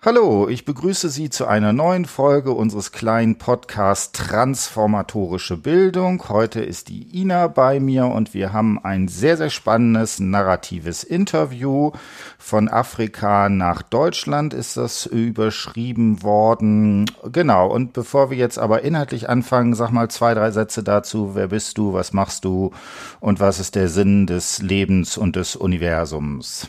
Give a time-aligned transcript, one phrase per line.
[0.00, 6.22] Hallo, ich begrüße Sie zu einer neuen Folge unseres kleinen Podcasts Transformatorische Bildung.
[6.28, 11.90] Heute ist die Ina bei mir und wir haben ein sehr, sehr spannendes narratives Interview.
[12.38, 17.10] Von Afrika nach Deutschland ist das überschrieben worden.
[17.32, 21.34] Genau, und bevor wir jetzt aber inhaltlich anfangen, sag mal zwei, drei Sätze dazu.
[21.34, 22.70] Wer bist du, was machst du
[23.18, 26.68] und was ist der Sinn des Lebens und des Universums?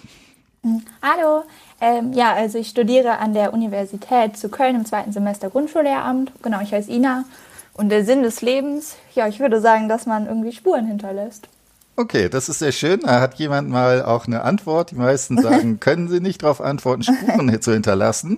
[1.02, 1.44] Hallo,
[1.82, 6.32] ähm, ja, also ich studiere an der Universität zu Köln im zweiten Semester Grundschullehramt.
[6.42, 7.26] Genau, ich heiße Ina.
[7.74, 11.48] Und der Sinn des Lebens, ja, ich würde sagen, dass man irgendwie Spuren hinterlässt.
[12.00, 13.02] Okay, das ist sehr schön.
[13.02, 14.92] Da hat jemand mal auch eine Antwort.
[14.92, 18.38] Die meisten sagen, können Sie nicht darauf antworten, Spuren zu hinterlassen.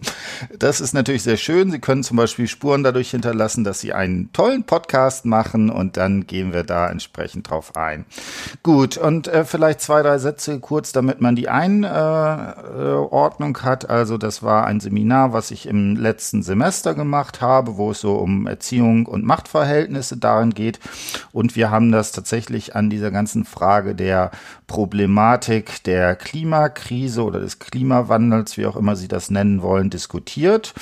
[0.58, 1.70] Das ist natürlich sehr schön.
[1.70, 6.26] Sie können zum Beispiel Spuren dadurch hinterlassen, dass Sie einen tollen Podcast machen und dann
[6.26, 8.06] gehen wir da entsprechend drauf ein.
[8.64, 12.66] Gut, und äh, vielleicht zwei, drei Sätze kurz, damit man die Einordnung
[13.58, 13.88] äh, hat.
[13.88, 18.16] Also das war ein Seminar, was ich im letzten Semester gemacht habe, wo es so
[18.16, 20.80] um Erziehung und Machtverhältnisse darin geht.
[21.32, 24.32] Und wir haben das tatsächlich an dieser ganzen Frage der
[24.68, 30.74] Problematik der Klimakrise oder des Klimawandels, wie auch immer Sie das nennen wollen, diskutiert.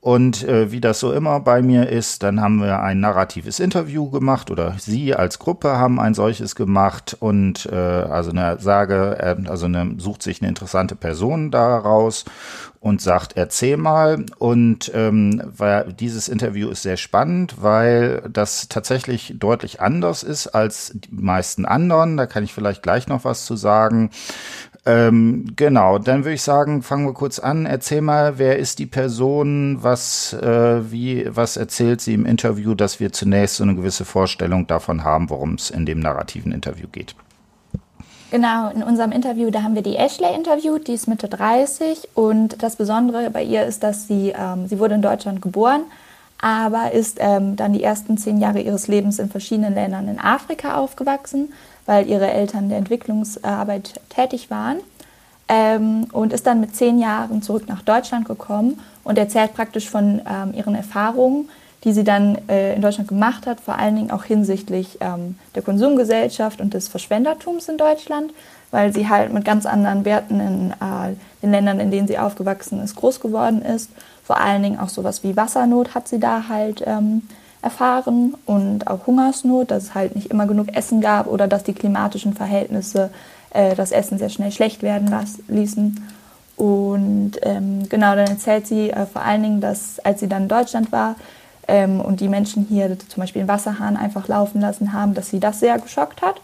[0.00, 4.08] Und äh, wie das so immer bei mir ist, dann haben wir ein narratives Interview
[4.10, 9.48] gemacht oder Sie als Gruppe haben ein solches gemacht und äh, also eine Sage, äh,
[9.48, 12.24] also eine, sucht sich eine interessante Person daraus
[12.80, 14.24] und sagt, erzähl mal.
[14.38, 20.92] Und ähm, weil dieses Interview ist sehr spannend, weil das tatsächlich deutlich anders ist als
[20.94, 22.16] die meisten anderen.
[22.16, 24.10] Da kann ich vielleicht gleich noch was zu sagen.
[24.88, 27.66] Ähm, genau, dann würde ich sagen, fangen wir kurz an.
[27.66, 32.98] Erzähl mal, wer ist die Person, was, äh, wie, was erzählt sie im Interview, dass
[32.98, 37.14] wir zunächst so eine gewisse Vorstellung davon haben, worum es in dem narrativen Interview geht.
[38.30, 42.62] Genau, in unserem Interview, da haben wir die Ashley interviewt, die ist Mitte 30 und
[42.62, 45.82] das Besondere bei ihr ist, dass sie, ähm, sie wurde in Deutschland geboren,
[46.40, 50.76] aber ist ähm, dann die ersten zehn Jahre ihres Lebens in verschiedenen Ländern in Afrika
[50.76, 51.52] aufgewachsen
[51.88, 54.76] weil ihre Eltern der Entwicklungsarbeit tätig waren.
[55.48, 60.20] Ähm, und ist dann mit zehn Jahren zurück nach Deutschland gekommen und erzählt praktisch von
[60.28, 61.48] ähm, ihren Erfahrungen,
[61.84, 65.62] die sie dann äh, in Deutschland gemacht hat, vor allen Dingen auch hinsichtlich ähm, der
[65.62, 68.34] Konsumgesellschaft und des Verschwendertums in Deutschland,
[68.70, 72.82] weil sie halt mit ganz anderen Werten in äh, den Ländern, in denen sie aufgewachsen
[72.82, 73.88] ist, groß geworden ist.
[74.24, 77.22] Vor allen Dingen auch sowas wie Wassernot hat sie da halt ähm,
[77.62, 81.72] erfahren und auch Hungersnot, dass es halt nicht immer genug Essen gab oder dass die
[81.72, 83.10] klimatischen Verhältnisse
[83.50, 86.00] äh, das Essen sehr schnell schlecht werden las- ließen.
[86.56, 90.48] Und ähm, genau, dann erzählt sie äh, vor allen Dingen, dass als sie dann in
[90.48, 91.14] Deutschland war
[91.66, 95.40] ähm, und die Menschen hier zum Beispiel den Wasserhahn einfach laufen lassen haben, dass sie
[95.40, 96.40] das sehr geschockt hat.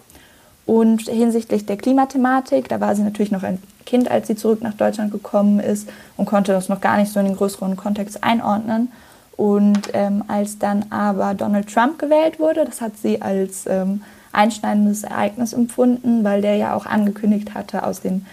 [0.67, 4.75] Und hinsichtlich der Klimathematik, da war sie natürlich noch ein Kind, als sie zurück nach
[4.75, 8.91] Deutschland gekommen ist und konnte das noch gar nicht so in den größeren Kontext einordnen.
[9.37, 14.03] Und ähm, als dann aber Donald Trump gewählt wurde, das hat sie als ähm,
[14.33, 18.27] einschneidendes Ereignis empfunden, weil der ja auch angekündigt hatte, aus den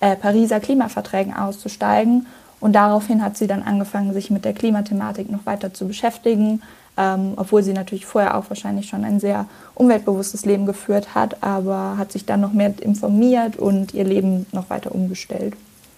[0.00, 2.26] äh, Pariser Klimaverträgen auszusteigen.
[2.60, 6.62] Und daraufhin hat sie dann angefangen, sich mit der Klimathematik noch weiter zu beschäftigen,
[6.96, 11.98] ähm, obwohl sie natürlich vorher auch wahrscheinlich schon ein sehr umweltbewusstes Leben geführt hat, aber
[11.98, 15.54] hat sich dann noch mehr informiert und ihr Leben noch weiter umgestellt.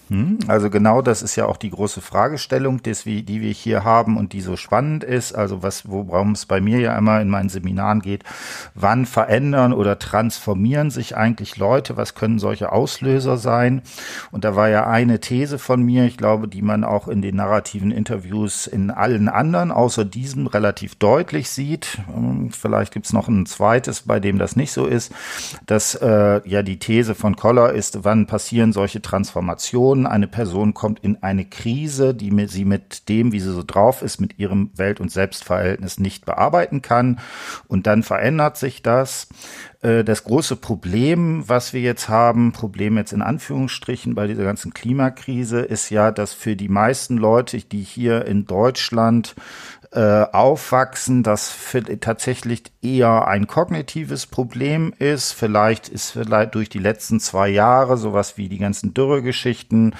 [0.09, 0.39] Hm?
[0.47, 4.41] Also genau das ist ja auch die große Fragestellung, die wir hier haben und die
[4.41, 5.33] so spannend ist.
[5.33, 8.23] Also was, worum es bei mir ja immer in meinen Seminaren geht,
[8.73, 11.95] wann verändern oder transformieren sich eigentlich Leute?
[11.95, 13.83] Was können solche Auslöser sein?
[14.31, 17.35] Und da war ja eine These von mir, ich glaube, die man auch in den
[17.35, 21.99] narrativen Interviews in allen anderen, außer diesem, relativ deutlich sieht.
[22.11, 25.13] Hm, vielleicht gibt's noch ein zweites, bei dem das nicht so ist,
[25.67, 29.98] dass äh, ja die These von Koller ist, wann passieren solche Transformationen?
[29.99, 30.07] Situationen.
[30.07, 34.19] Eine Person kommt in eine Krise, die sie mit dem, wie sie so drauf ist,
[34.19, 37.19] mit ihrem Welt- und Selbstverhältnis nicht bearbeiten kann.
[37.67, 39.27] Und dann verändert sich das.
[39.81, 44.73] Äh, das große Problem, was wir jetzt haben, Problem jetzt in Anführungsstrichen bei dieser ganzen
[44.73, 49.35] Klimakrise, ist ja, dass für die meisten Leute, die hier in Deutschland
[49.91, 51.55] äh, aufwachsen, das
[52.01, 55.31] tatsächlich eher ein kognitives Problem ist.
[55.31, 59.95] Vielleicht ist vielleicht durch die letzten zwei Jahre sowas wie die ganzen Dürregeschichten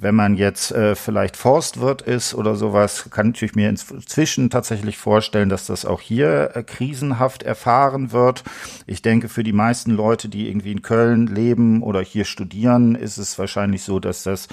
[0.00, 5.48] wenn man jetzt äh, vielleicht Forstwirt ist oder sowas, kann ich mir inzwischen tatsächlich vorstellen,
[5.48, 8.44] dass das auch hier äh, krisenhaft erfahren wird.
[8.86, 13.18] Ich denke, für die meisten Leute, die irgendwie in Köln leben oder hier studieren, ist
[13.18, 14.48] es wahrscheinlich so, dass das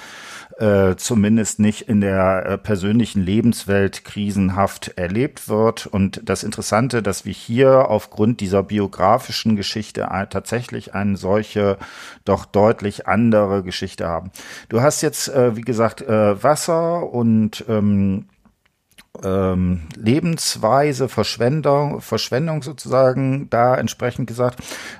[0.58, 5.86] äh, zumindest nicht in der äh, persönlichen Lebenswelt krisenhaft erlebt wird.
[5.86, 11.78] Und das Interessante, dass wir hier aufgrund dieser biografischen Geschichte tatsächlich eine solche
[12.24, 14.30] doch deutlich andere Geschichte haben.
[14.68, 18.26] Du hast jetzt, äh, wie gesagt, äh, Wasser und ähm,
[19.22, 24.58] ähm, Lebensweise, Verschwendung, Verschwendung sozusagen da entsprechend gesagt.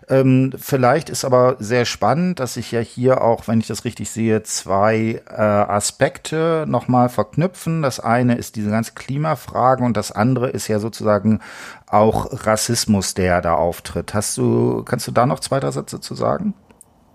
[0.09, 4.11] Ähm, vielleicht ist aber sehr spannend, dass sich ja hier auch, wenn ich das richtig
[4.11, 7.83] sehe, zwei äh, Aspekte nochmal verknüpfen.
[7.83, 11.41] Das eine ist diese ganze Klimafragen und das andere ist ja sozusagen
[11.87, 14.15] auch Rassismus, der da auftritt.
[14.15, 16.55] Hast du, kannst du da noch zwei, drei Sätze zu sagen?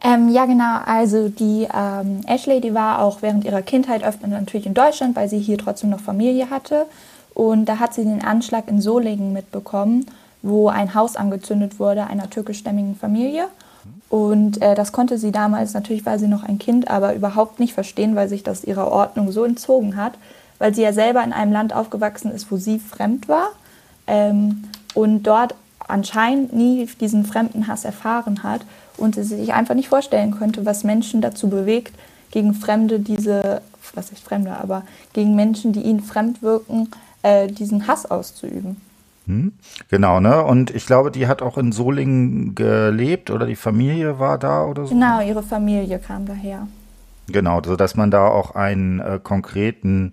[0.02, 0.80] Ähm, ja, genau.
[0.86, 5.30] Also die ähm, Ashley, die war auch während ihrer Kindheit öfter natürlich in Deutschland, weil
[5.30, 6.86] sie hier trotzdem noch Familie hatte.
[7.34, 10.06] Und da hat sie den Anschlag in Solingen mitbekommen,
[10.42, 13.46] wo ein Haus angezündet wurde einer türkischstämmigen Familie.
[14.10, 17.74] Und äh, das konnte sie damals, natürlich war sie noch ein Kind, aber überhaupt nicht
[17.74, 20.14] verstehen, weil sich das ihrer Ordnung so entzogen hat,
[20.58, 23.50] weil sie ja selber in einem Land aufgewachsen ist, wo sie fremd war
[24.08, 24.64] ähm,
[24.96, 25.54] und dort
[25.88, 28.62] anscheinend nie diesen fremden Hass erfahren hat
[29.00, 31.94] und sie sich einfach nicht vorstellen könnte, was Menschen dazu bewegt,
[32.32, 33.62] gegen Fremde diese,
[33.94, 36.90] was ist Fremde, aber gegen Menschen, die ihnen fremd wirken,
[37.24, 38.78] äh, diesen Hass auszuüben.
[39.26, 39.54] Hm,
[39.90, 40.44] genau, ne?
[40.44, 44.86] Und ich glaube, die hat auch in Solingen gelebt oder die Familie war da oder
[44.86, 44.94] so.
[44.94, 46.68] Genau, ihre Familie kam daher.
[47.28, 50.12] Genau, so dass man da auch einen äh, konkreten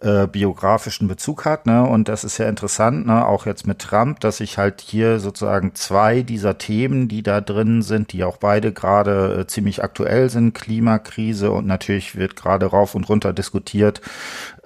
[0.00, 1.66] äh, biografischen Bezug hat.
[1.66, 1.82] Ne?
[1.82, 3.26] Und das ist ja interessant, ne?
[3.26, 7.82] auch jetzt mit Trump, dass sich halt hier sozusagen zwei dieser Themen, die da drin
[7.82, 12.94] sind, die auch beide gerade äh, ziemlich aktuell sind, Klimakrise und natürlich wird gerade rauf
[12.94, 14.00] und runter diskutiert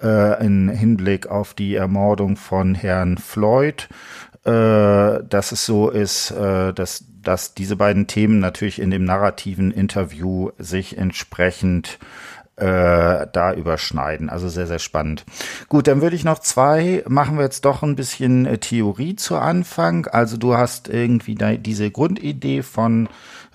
[0.01, 3.89] äh, in Hinblick auf die Ermordung von Herrn Floyd,
[4.45, 9.71] äh, dass es so ist, äh, dass dass diese beiden Themen natürlich in dem narrativen
[9.71, 11.97] Interview sich entsprechend
[12.57, 14.29] äh, da überschneiden.
[14.29, 15.25] Also sehr, sehr spannend.
[15.67, 19.35] Gut, dann würde ich noch zwei, machen wir jetzt doch ein bisschen äh, Theorie zu
[19.37, 20.07] Anfang.
[20.07, 23.09] Also du hast irgendwie da diese Grundidee von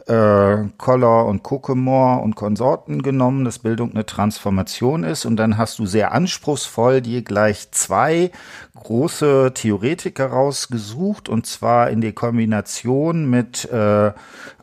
[0.06, 5.24] äh, Koller und Kokemore und Konsorten genommen, dass Bildung eine Transformation ist.
[5.24, 8.30] Und dann hast du sehr anspruchsvoll dir gleich zwei
[8.74, 14.12] große Theoretiker rausgesucht, und zwar in der Kombination mit äh,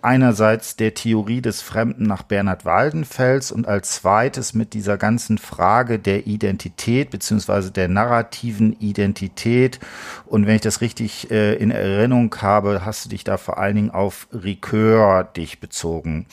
[0.08, 6.00] einerseits der Theorie des Fremden nach Bernhard Waldenfels und als zweites mit dieser ganzen Frage
[6.00, 9.82] der Identität beziehungsweise der narrativen Identität.
[10.26, 13.76] Und wenn ich das richtig äh, in Erinnerung habe, hast du dich da vor allen
[13.76, 16.26] Dingen auf Ricoeur dich bezogen.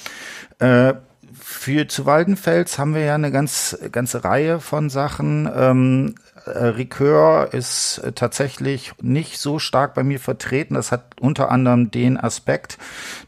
[0.60, 0.94] Äh,
[1.32, 5.50] für zu Waldenfels haben wir ja eine ganz ganze Reihe von Sachen.
[5.52, 6.14] Ähm,
[6.46, 10.74] äh, Ricoeur ist äh, tatsächlich nicht so stark bei mir vertreten.
[10.74, 12.78] Das hat unter anderem den Aspekt,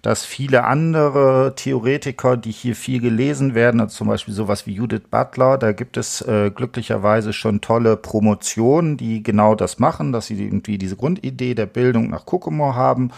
[0.03, 5.09] dass viele andere Theoretiker, die hier viel gelesen werden, also zum Beispiel sowas wie Judith
[5.11, 10.43] Butler, da gibt es äh, glücklicherweise schon tolle Promotionen, die genau das machen, dass sie
[10.43, 13.13] irgendwie diese Grundidee der Bildung nach Kokomor haben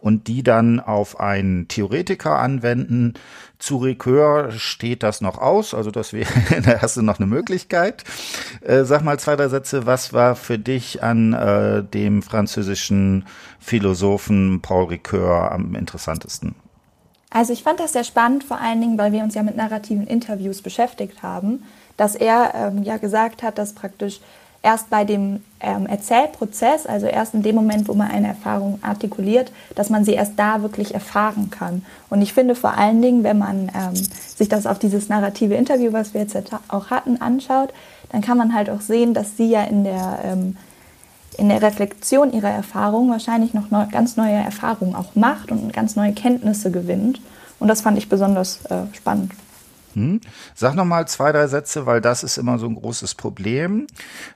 [0.00, 3.14] und die dann auf einen Theoretiker anwenden.
[3.58, 6.28] Zu Ricoeur steht das noch aus, also das wäre,
[6.64, 8.04] da hast du noch eine Möglichkeit.
[8.60, 13.26] Äh, sag mal zwei, drei Sätze, was war für dich an äh, dem französischen
[13.58, 16.54] Philosophen Paul Ricoeur am interessantesten?
[17.30, 20.06] Also ich fand das sehr spannend, vor allen Dingen, weil wir uns ja mit narrativen
[20.06, 21.64] Interviews beschäftigt haben,
[21.96, 24.20] dass er ähm, ja gesagt hat, dass praktisch
[24.64, 29.52] erst bei dem ähm, Erzählprozess, also erst in dem Moment, wo man eine Erfahrung artikuliert,
[29.74, 31.84] dass man sie erst da wirklich erfahren kann.
[32.08, 35.92] Und ich finde vor allen Dingen, wenn man ähm, sich das auf dieses narrative Interview,
[35.92, 36.36] was wir jetzt
[36.68, 37.74] auch hatten, anschaut,
[38.14, 40.56] dann kann man halt auch sehen, dass sie ja in der, ähm,
[41.36, 45.96] in der Reflexion ihrer Erfahrung wahrscheinlich noch neu, ganz neue Erfahrungen auch macht und ganz
[45.96, 47.20] neue Kenntnisse gewinnt.
[47.58, 49.32] Und das fand ich besonders äh, spannend.
[49.94, 50.20] Hm?
[50.54, 53.86] Sag noch mal zwei, drei Sätze, weil das ist immer so ein großes Problem.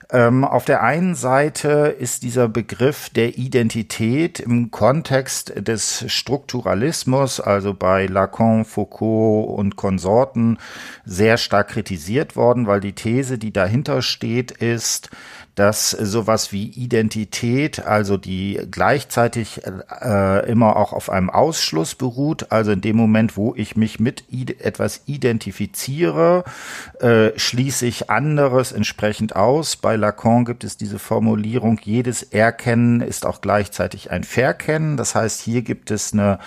[0.09, 7.73] Ähm, auf der einen Seite ist dieser Begriff der Identität im Kontext des Strukturalismus, also
[7.73, 10.57] bei Lacan, Foucault und Konsorten,
[11.05, 15.09] sehr stark kritisiert worden, weil die These, die dahinter steht, ist,
[15.59, 19.61] dass sowas wie Identität, also die gleichzeitig
[20.01, 24.23] äh, immer auch auf einem Ausschluss beruht, also in dem Moment, wo ich mich mit
[24.63, 26.45] etwas identifiziere,
[27.01, 29.75] äh, schließe ich anderes entsprechend aus.
[29.75, 34.95] Bei Lacan gibt es diese Formulierung, jedes Erkennen ist auch gleichzeitig ein Verkennen.
[34.95, 36.39] Das heißt, hier gibt es eine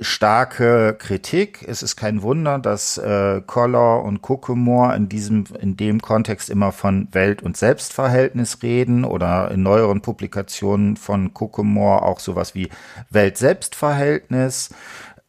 [0.00, 1.64] starke Kritik.
[1.68, 6.72] Es ist kein Wunder, dass äh, Koller und Kuckemore in diesem, in dem Kontext immer
[6.72, 12.68] von Welt- und Selbstverhältnis reden oder in neueren Publikationen von Kuckemore auch sowas wie
[13.10, 14.70] Welt-Selbstverhältnis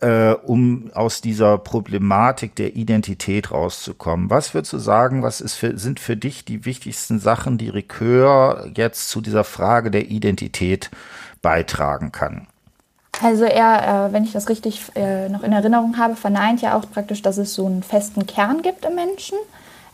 [0.02, 4.30] äh, um aus dieser Problematik der Identität rauszukommen.
[4.30, 8.68] Was würdest du sagen, was ist für, sind für dich die wichtigsten Sachen, die Ricoeur
[8.76, 10.90] jetzt zu dieser Frage der Identität
[11.42, 12.48] beitragen kann?
[13.22, 16.90] Also er, äh, wenn ich das richtig äh, noch in Erinnerung habe, verneint ja auch
[16.90, 19.38] praktisch, dass es so einen festen Kern gibt im Menschen.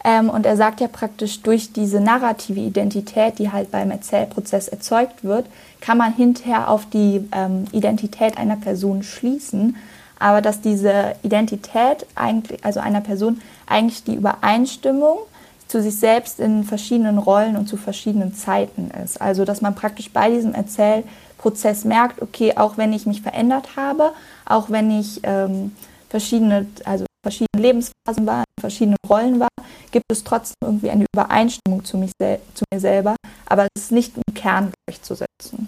[0.05, 5.23] Ähm, und er sagt ja praktisch, durch diese narrative Identität, die halt beim Erzählprozess erzeugt
[5.23, 5.47] wird,
[5.81, 9.75] kann man hinterher auf die ähm, Identität einer Person schließen
[10.19, 15.19] aber dass diese Identität eigentlich, also einer Person, eigentlich die Übereinstimmung
[15.67, 19.19] zu sich selbst in verschiedenen Rollen und zu verschiedenen Zeiten ist.
[19.21, 24.11] Also dass man praktisch bei diesem Erzählprozess merkt, okay, auch wenn ich mich verändert habe,
[24.45, 25.75] auch wenn ich ähm,
[26.09, 29.49] verschiedene, also verschiedene Lebensphasen war, verschiedenen Rollen war,
[29.91, 34.13] gibt es trotzdem irgendwie eine Übereinstimmung zu, mich zu mir selber, aber es ist nicht
[34.15, 35.67] im Kern gleichzusetzen.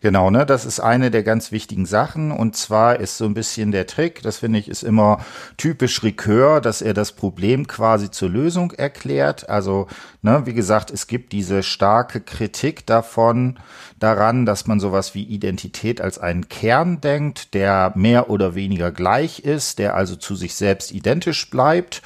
[0.00, 2.30] Genau, ne, das ist eine der ganz wichtigen Sachen.
[2.30, 5.20] Und zwar ist so ein bisschen der Trick, das finde ich ist immer
[5.56, 9.48] typisch Ricoeur, dass er das Problem quasi zur Lösung erklärt.
[9.48, 9.88] Also,
[10.22, 13.58] ne, wie gesagt, es gibt diese starke Kritik davon,
[14.00, 19.40] daran, dass man sowas wie Identität als einen Kern denkt, der mehr oder weniger gleich
[19.40, 22.02] ist, der also zu sich selbst identisch bleibt.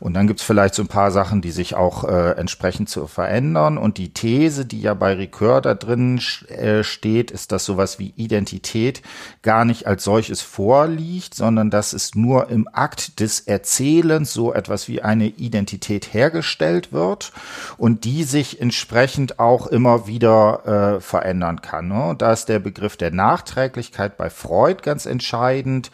[0.00, 3.78] Und dann gibt's vielleicht so ein paar Sachen, die sich auch äh, entsprechend zu verändern.
[3.78, 8.12] Und die These, die ja bei Ricoeur da drin äh, steht, ist, dass sowas wie
[8.16, 9.02] Identität
[9.42, 14.88] gar nicht als solches vorliegt, sondern dass es nur im Akt des Erzählens so etwas
[14.88, 17.32] wie eine Identität hergestellt wird
[17.78, 21.88] und die sich entsprechend auch immer wieder äh, verändern kann.
[21.88, 22.14] Ne?
[22.18, 25.90] Da ist der Begriff der Nachträglichkeit bei Freud ganz entscheidend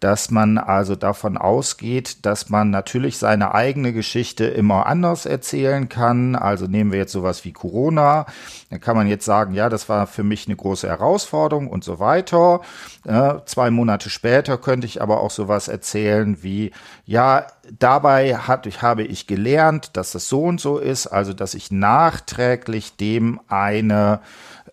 [0.00, 6.34] dass man also davon ausgeht, dass man natürlich seine eigene Geschichte immer anders erzählen kann.
[6.36, 8.24] Also nehmen wir jetzt sowas wie Corona.
[8.70, 11.98] Da kann man jetzt sagen, ja, das war für mich eine große Herausforderung und so
[11.98, 12.62] weiter.
[13.06, 16.72] Äh, zwei Monate später könnte ich aber auch sowas erzählen wie,
[17.04, 17.46] ja,
[17.78, 22.96] dabei hat, habe ich gelernt, dass das so und so ist, also dass ich nachträglich
[22.96, 24.20] dem eine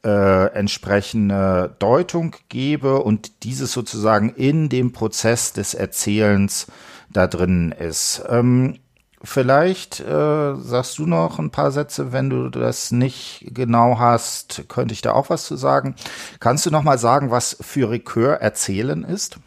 [0.08, 6.68] äh, entsprechende Deutung gebe und dieses sozusagen in dem Prozess des Erzählens
[7.12, 8.24] da drin ist.
[8.30, 8.80] Ähm,
[9.22, 14.94] vielleicht äh, sagst du noch ein paar Sätze, wenn du das nicht genau hast, könnte
[14.94, 15.96] ich da auch was zu sagen.
[16.40, 19.40] Kannst du noch mal sagen, was für Ricoeur Erzählen ist?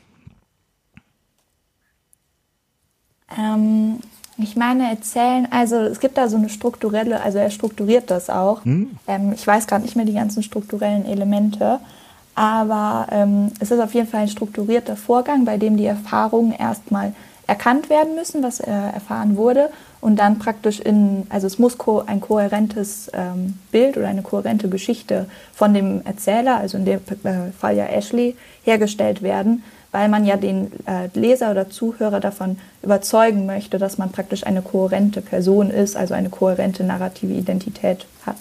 [3.35, 4.01] Ähm,
[4.43, 8.65] ich meine, erzählen, also es gibt da so eine strukturelle, also er strukturiert das auch.
[8.65, 8.91] Hm.
[9.07, 11.81] Ähm, ich weiß gerade nicht mehr die ganzen strukturellen Elemente,
[12.35, 17.13] aber ähm, es ist auf jeden Fall ein strukturierter Vorgang, bei dem die Erfahrungen erstmal
[17.47, 19.71] erkannt werden müssen, was äh, erfahren wurde,
[20.01, 24.69] und dann praktisch in, also es muss ko ein kohärentes ähm, Bild oder eine kohärente
[24.69, 30.25] Geschichte von dem Erzähler, also in dem äh, Fall ja Ashley, hergestellt werden weil man
[30.25, 35.71] ja den äh, Leser oder Zuhörer davon überzeugen möchte, dass man praktisch eine kohärente Person
[35.71, 38.37] ist, also eine kohärente narrative Identität hat.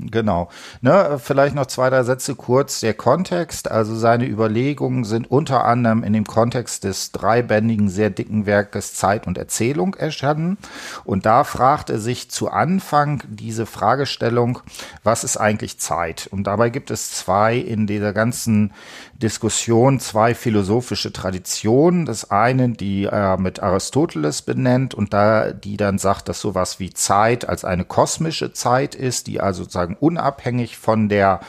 [0.00, 0.48] Genau.
[0.80, 2.80] Ne, vielleicht noch zwei, drei Sätze kurz.
[2.80, 8.46] Der Kontext, also seine Überlegungen sind unter anderem in dem Kontext des dreibändigen, sehr dicken
[8.46, 10.56] Werkes Zeit und Erzählung erschienen.
[11.04, 14.60] Und da fragt er sich zu Anfang diese Fragestellung,
[15.02, 16.28] was ist eigentlich Zeit?
[16.30, 18.72] Und dabei gibt es zwei in dieser ganzen
[19.22, 22.06] Diskussion zwei philosophische Traditionen.
[22.06, 26.92] Das eine, die er mit Aristoteles benennt und da, die dann sagt, dass sowas wie
[26.92, 31.40] Zeit als eine kosmische Zeit ist, die also sozusagen unabhängig von der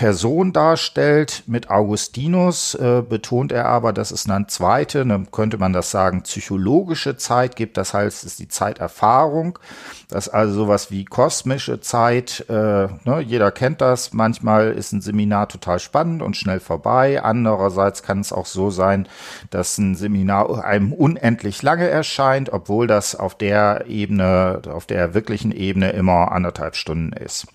[0.00, 1.42] Person darstellt.
[1.46, 6.22] Mit Augustinus äh, betont er aber, dass es eine zweite, ne, könnte man das sagen,
[6.22, 7.76] psychologische Zeit gibt.
[7.76, 9.58] Das heißt, es ist die Zeiterfahrung.
[10.08, 12.46] Das ist also sowas wie kosmische Zeit.
[12.48, 14.14] Äh, ne, jeder kennt das.
[14.14, 17.22] Manchmal ist ein Seminar total spannend und schnell vorbei.
[17.22, 19.06] Andererseits kann es auch so sein,
[19.50, 25.52] dass ein Seminar einem unendlich lange erscheint, obwohl das auf der Ebene, auf der wirklichen
[25.52, 27.46] Ebene immer anderthalb Stunden ist.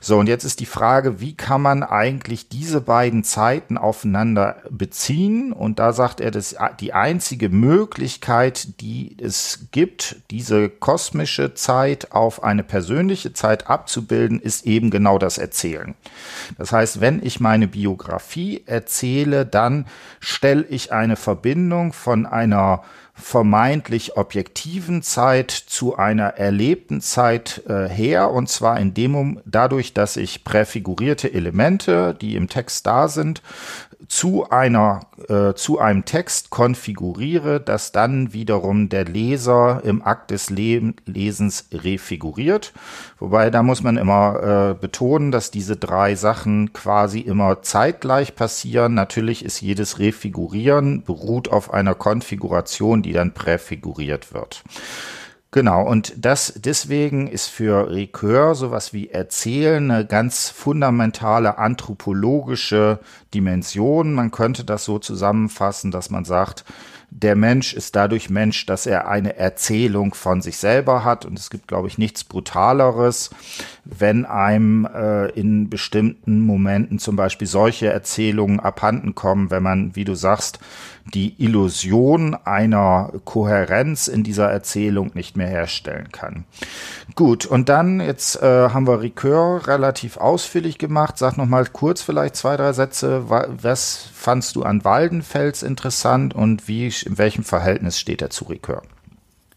[0.00, 5.52] So, und jetzt ist die Frage, wie kann man eigentlich diese beiden Zeiten aufeinander beziehen.
[5.52, 12.42] Und da sagt er, dass die einzige Möglichkeit, die es gibt, diese kosmische Zeit auf
[12.42, 15.94] eine persönliche Zeit abzubilden, ist eben genau das Erzählen.
[16.58, 19.86] Das heißt, wenn ich meine Biografie erzähle, dann
[20.20, 22.82] stelle ich eine Verbindung von einer
[23.14, 28.30] vermeintlich objektiven Zeit zu einer erlebten Zeit äh, her.
[28.30, 33.40] Und zwar in dem dadurch, dass ich präfigurierte Elemente, die im Text da sind,
[34.08, 40.50] zu einer äh, zu einem Text konfiguriere, das dann wiederum der Leser im Akt des
[40.50, 42.72] Le Lesens refiguriert.
[43.18, 48.94] Wobei da muss man immer äh, betonen, dass diese drei Sachen quasi immer zeitgleich passieren.
[48.94, 54.64] Natürlich ist jedes Refigurieren beruht auf einer Konfiguration, die dann präfiguriert wird.
[55.54, 62.98] Genau, und das deswegen ist für Ricoeur sowas wie Erzählen eine ganz fundamentale anthropologische
[63.32, 64.14] Dimension.
[64.14, 66.64] Man könnte das so zusammenfassen, dass man sagt,
[67.16, 71.24] der Mensch ist dadurch Mensch, dass er eine Erzählung von sich selber hat.
[71.24, 73.30] Und es gibt, glaube ich, nichts Brutaleres,
[73.84, 80.04] wenn einem äh, in bestimmten Momenten zum Beispiel solche Erzählungen abhanden kommen, wenn man, wie
[80.04, 80.58] du sagst,
[81.12, 86.44] die Illusion einer Kohärenz in dieser Erzählung nicht mehr herstellen kann.
[87.14, 91.18] Gut, und dann jetzt äh, haben wir Ricoeur relativ ausführlich gemacht.
[91.18, 93.24] Sag noch mal kurz vielleicht zwei, drei Sätze.
[93.28, 98.82] Was fandst du an Waldenfels interessant und wie, in welchem Verhältnis steht er zu Ricoeur?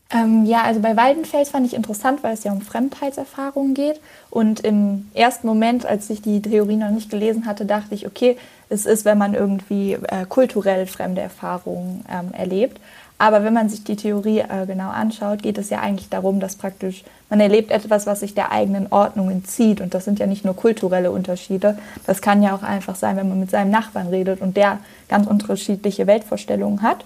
[0.10, 4.00] Ähm, ja, also bei Waldenfels fand ich interessant, weil es ja um Fremdheitserfahrungen geht.
[4.30, 8.38] Und im ersten Moment, als ich die Theorie noch nicht gelesen hatte, dachte ich, okay,
[8.70, 12.80] es ist, wenn man irgendwie äh, kulturell fremde Erfahrungen ähm, erlebt.
[13.20, 16.56] Aber wenn man sich die Theorie äh, genau anschaut, geht es ja eigentlich darum, dass
[16.56, 19.82] praktisch man erlebt etwas, was sich der eigenen Ordnung entzieht.
[19.82, 21.78] Und das sind ja nicht nur kulturelle Unterschiede.
[22.06, 25.28] Das kann ja auch einfach sein, wenn man mit seinem Nachbarn redet und der ganz
[25.28, 27.04] unterschiedliche Weltvorstellungen hat.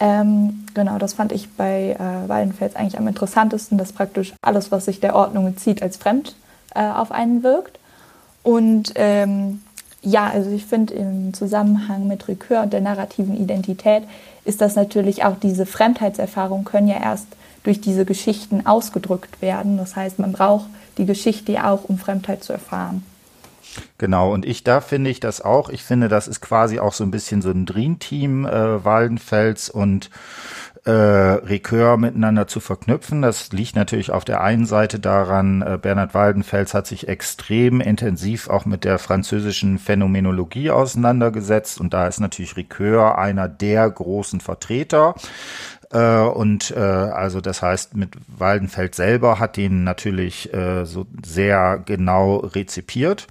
[0.00, 4.84] Ähm, genau, das fand ich bei äh, Wallenfels eigentlich am interessantesten, dass praktisch alles, was
[4.84, 6.36] sich der Ordnung entzieht, als fremd
[6.74, 7.78] äh, auf einen wirkt.
[8.44, 9.60] Und ähm,
[10.02, 14.04] ja, also ich finde im Zusammenhang mit Ricoeur und der narrativen Identität
[14.44, 17.26] ist das natürlich auch diese Fremdheitserfahrung können ja erst
[17.64, 19.76] durch diese Geschichten ausgedrückt werden.
[19.76, 23.04] Das heißt, man braucht die Geschichte ja auch, um Fremdheit zu erfahren.
[23.98, 25.68] Genau, und ich, da finde ich das auch.
[25.68, 30.10] Ich finde, das ist quasi auch so ein bisschen so ein Dream-Team, äh, Waldenfels und
[30.84, 33.20] äh, Ricoeur miteinander zu verknüpfen.
[33.20, 38.48] Das liegt natürlich auf der einen Seite daran, äh, Bernhard Waldenfels hat sich extrem intensiv
[38.48, 45.14] auch mit der französischen Phänomenologie auseinandergesetzt und da ist natürlich Ricoeur einer der großen Vertreter.
[45.90, 51.82] Äh, und äh, also das heißt, mit Waldenfeld selber hat ihn natürlich äh, so sehr
[51.84, 53.26] genau rezipiert.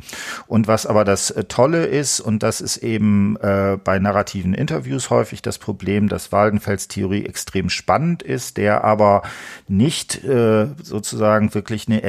[0.48, 5.10] Und was aber das äh, Tolle ist, und das ist eben äh, bei narrativen Interviews
[5.10, 9.22] häufig das Problem, dass Waldenfelds Theorie extrem spannend ist, der aber
[9.68, 12.02] nicht äh, sozusagen wirklich eine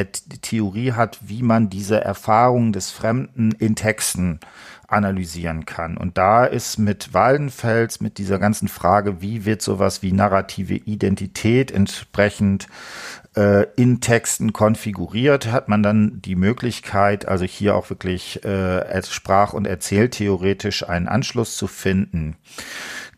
[0.42, 4.40] Theorie hat, wie man diese Erfahrung des Fremden in Texten
[4.88, 5.96] analysieren kann.
[5.96, 11.70] Und da ist mit Waldenfels, mit dieser ganzen Frage, wie wird sowas wie narrative Identität
[11.70, 12.68] entsprechend
[13.36, 19.52] äh, in Texten konfiguriert, hat man dann die Möglichkeit, also hier auch wirklich äh, sprach-
[19.52, 22.36] und erzähltheoretisch einen Anschluss zu finden.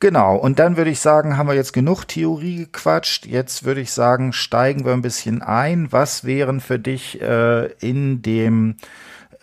[0.01, 3.27] Genau, und dann würde ich sagen, haben wir jetzt genug Theorie gequatscht.
[3.27, 5.93] Jetzt würde ich sagen, steigen wir ein bisschen ein.
[5.93, 8.77] Was wären für dich äh, in dem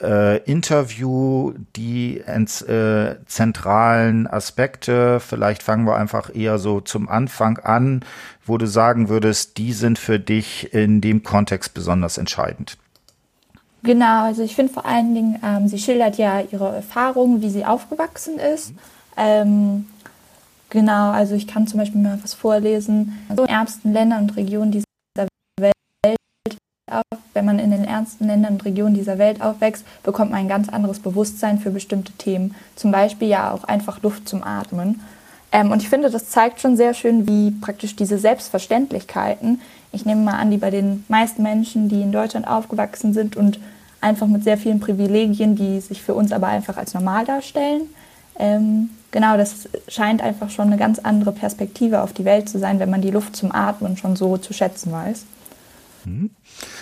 [0.01, 5.19] äh, Interview die äh, zentralen Aspekte.
[5.19, 8.03] Vielleicht fangen wir einfach eher so zum Anfang an,
[8.45, 12.77] wo du sagen würdest, die sind für dich in dem Kontext besonders entscheidend.
[13.83, 17.65] Genau, also ich finde vor allen Dingen, ähm, sie schildert ja ihre Erfahrungen, wie sie
[17.65, 18.73] aufgewachsen ist.
[19.15, 19.85] Ähm,
[20.69, 23.17] genau, also ich kann zum Beispiel mal was vorlesen.
[23.35, 24.71] So in ärmsten Ländern und Regionen
[26.87, 27.01] dieser
[27.33, 30.69] wenn man in den ärmsten Ländern und Regionen dieser Welt aufwächst, bekommt man ein ganz
[30.69, 32.55] anderes Bewusstsein für bestimmte Themen.
[32.75, 35.01] Zum Beispiel ja auch einfach Luft zum Atmen.
[35.51, 40.21] Ähm, und ich finde, das zeigt schon sehr schön, wie praktisch diese Selbstverständlichkeiten, ich nehme
[40.21, 43.59] mal an, die bei den meisten Menschen, die in Deutschland aufgewachsen sind und
[44.01, 47.83] einfach mit sehr vielen Privilegien, die sich für uns aber einfach als normal darstellen,
[48.39, 52.79] ähm, genau, das scheint einfach schon eine ganz andere Perspektive auf die Welt zu sein,
[52.79, 55.25] wenn man die Luft zum Atmen schon so zu schätzen weiß.
[56.05, 56.29] Mhm.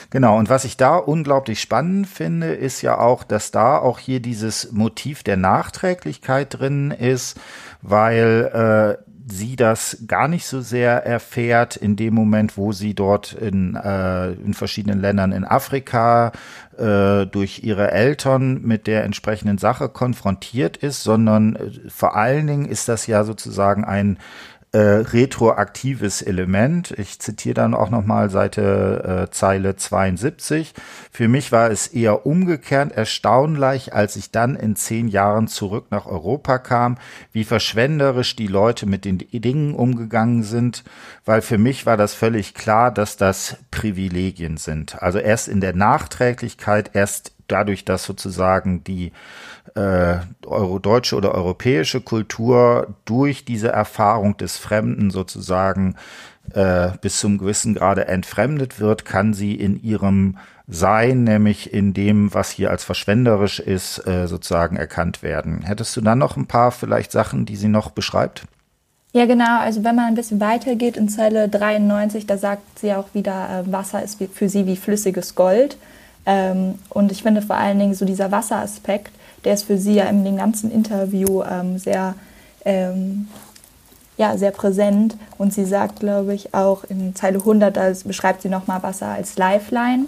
[0.09, 4.19] Genau, und was ich da unglaublich spannend finde, ist ja auch, dass da auch hier
[4.19, 7.39] dieses Motiv der Nachträglichkeit drin ist,
[7.81, 13.33] weil äh, sie das gar nicht so sehr erfährt in dem Moment, wo sie dort
[13.33, 16.31] in, äh, in verschiedenen Ländern in Afrika
[16.77, 22.65] äh, durch ihre Eltern mit der entsprechenden Sache konfrontiert ist, sondern äh, vor allen Dingen
[22.65, 24.19] ist das ja sozusagen ein
[24.75, 26.91] äh, retroaktives Element.
[26.97, 30.73] Ich zitiere dann auch nochmal Seite äh, Zeile 72.
[31.11, 36.05] Für mich war es eher umgekehrt erstaunlich, als ich dann in zehn Jahren zurück nach
[36.07, 36.97] Europa kam,
[37.31, 40.83] wie verschwenderisch die Leute mit den Dingen umgegangen sind,
[41.23, 45.01] weil für mich war das völlig klar, dass das Privilegien sind.
[45.01, 49.11] Also erst in der Nachträglichkeit, erst dadurch, dass sozusagen die
[49.75, 55.95] äh, euro deutsche oder europäische Kultur durch diese Erfahrung des Fremden sozusagen
[56.53, 62.33] äh, bis zum gewissen Grade entfremdet wird, kann sie in ihrem Sein, nämlich in dem,
[62.33, 65.61] was hier als verschwenderisch ist, äh, sozusagen erkannt werden.
[65.63, 68.45] Hättest du dann noch ein paar vielleicht Sachen, die sie noch beschreibt?
[69.15, 69.59] Ja, genau.
[69.59, 73.71] Also wenn man ein bisschen weitergeht in Zeile 93, da sagt sie auch wieder, äh,
[73.71, 75.77] Wasser ist für sie wie flüssiges Gold.
[76.25, 79.11] Ähm, und ich finde vor allen Dingen so dieser Wasseraspekt,
[79.43, 82.15] der ist für sie ja in dem ganzen Interview ähm, sehr,
[82.65, 83.27] ähm,
[84.17, 85.15] ja, sehr präsent.
[85.37, 89.37] Und sie sagt, glaube ich, auch in Zeile 100, da beschreibt sie nochmal Wasser als
[89.37, 90.05] Lifeline.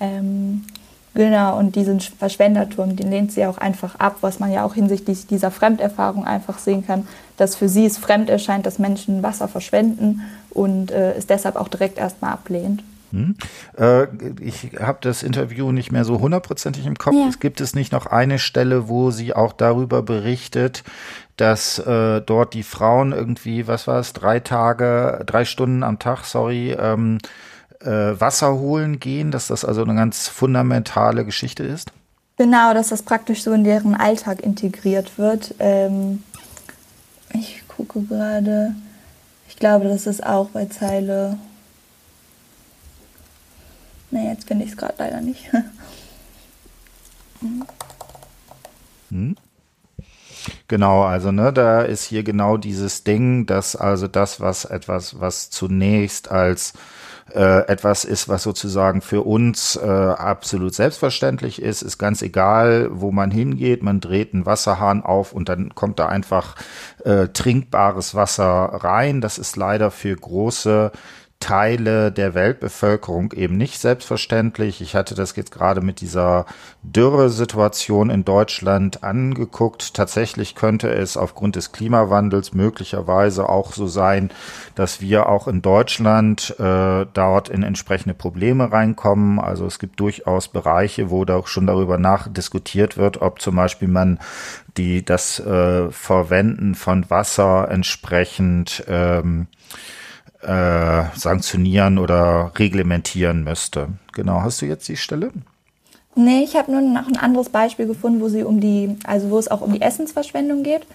[0.00, 0.64] Ähm,
[1.12, 5.26] genau, und diesen Verschwenderturm, den lehnt sie auch einfach ab, was man ja auch hinsichtlich
[5.26, 10.22] dieser Fremderfahrung einfach sehen kann, dass für sie es fremd erscheint, dass Menschen Wasser verschwenden
[10.50, 12.82] und äh, es deshalb auch direkt erstmal ablehnt.
[13.12, 13.36] Hm.
[13.76, 14.04] Äh,
[14.40, 17.14] ich habe das Interview nicht mehr so hundertprozentig im Kopf.
[17.14, 17.28] Ja.
[17.28, 20.84] Es gibt es nicht noch eine Stelle, wo sie auch darüber berichtet,
[21.36, 26.24] dass äh, dort die Frauen irgendwie, was war es, drei Tage, drei Stunden am Tag,
[26.24, 27.18] sorry, ähm,
[27.80, 27.88] äh,
[28.20, 31.92] Wasser holen gehen, dass das also eine ganz fundamentale Geschichte ist?
[32.36, 35.54] Genau, dass das praktisch so in deren Alltag integriert wird.
[35.58, 36.22] Ähm,
[37.32, 38.74] ich gucke gerade,
[39.48, 41.38] ich glaube, das ist auch bei Zeile
[44.10, 45.50] Nee, jetzt finde ich es gerade leider nicht.
[49.10, 49.36] hm.
[50.68, 55.50] Genau, also ne, da ist hier genau dieses Ding, dass also das, was etwas, was
[55.50, 56.72] zunächst als
[57.34, 63.12] äh, etwas ist, was sozusagen für uns äh, absolut selbstverständlich ist, ist ganz egal, wo
[63.12, 63.82] man hingeht.
[63.82, 66.56] Man dreht einen Wasserhahn auf und dann kommt da einfach
[67.04, 69.20] äh, trinkbares Wasser rein.
[69.20, 70.92] Das ist leider für große
[71.40, 74.82] Teile der Weltbevölkerung eben nicht selbstverständlich.
[74.82, 76.44] Ich hatte das jetzt gerade mit dieser
[76.82, 79.94] Dürresituation in Deutschland angeguckt.
[79.94, 84.30] Tatsächlich könnte es aufgrund des Klimawandels möglicherweise auch so sein,
[84.74, 89.40] dass wir auch in Deutschland äh, dort in entsprechende Probleme reinkommen.
[89.40, 93.88] Also es gibt durchaus Bereiche, wo da auch schon darüber nachdiskutiert wird, ob zum Beispiel
[93.88, 94.18] man
[94.76, 99.48] die das äh, Verwenden von Wasser entsprechend ähm,
[100.42, 103.88] äh, sanktionieren oder reglementieren müsste.
[104.12, 105.30] Genau, hast du jetzt die Stelle?
[106.14, 109.38] Nee, ich habe nur noch ein anderes Beispiel gefunden, wo sie um die, also wo
[109.38, 110.86] es auch um die Essensverschwendung geht.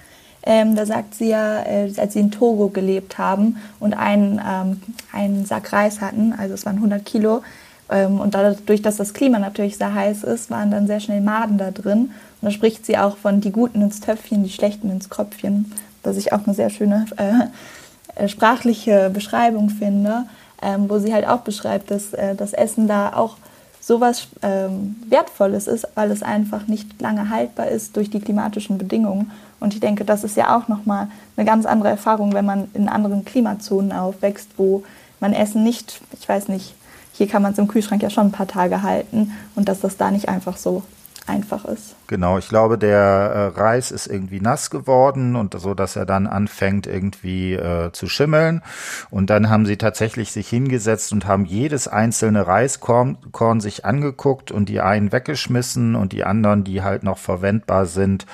[0.43, 4.81] Ähm, da sagt sie ja, äh, als sie in Togo gelebt haben und einen, ähm,
[5.11, 7.41] einen Sack Reis hatten, also es waren 100 Kilo,
[7.89, 11.57] ähm, und dadurch, dass das Klima natürlich sehr heiß ist, waren dann sehr schnell Maden
[11.57, 12.11] da drin.
[12.41, 15.71] Und da spricht sie auch von die Guten ins Töpfchen, die Schlechten ins Kröpfchen,
[16.03, 17.47] was ich auch eine sehr schöne äh,
[18.27, 20.25] sprachliche Beschreibung finde,
[20.61, 23.37] ähm, wo sie halt auch beschreibt, dass äh, das Essen da auch
[23.81, 29.31] sowas ähm, Wertvolles ist, weil es einfach nicht lange haltbar ist durch die klimatischen Bedingungen.
[29.59, 32.89] Und ich denke, das ist ja auch nochmal eine ganz andere Erfahrung, wenn man in
[32.89, 34.83] anderen Klimazonen aufwächst, wo
[35.19, 36.73] man Essen nicht, ich weiß nicht,
[37.13, 39.97] hier kann man es im Kühlschrank ja schon ein paar Tage halten und dass das
[39.97, 40.83] da nicht einfach so
[41.27, 41.95] einfach ist.
[42.07, 42.97] Genau, ich glaube, der
[43.55, 48.07] äh, Reis ist irgendwie nass geworden und so, dass er dann anfängt irgendwie äh, zu
[48.07, 48.61] schimmeln.
[49.09, 54.51] Und dann haben sie tatsächlich sich hingesetzt und haben jedes einzelne Reiskorn Korn sich angeguckt
[54.51, 58.25] und die einen weggeschmissen und die anderen, die halt noch verwendbar sind,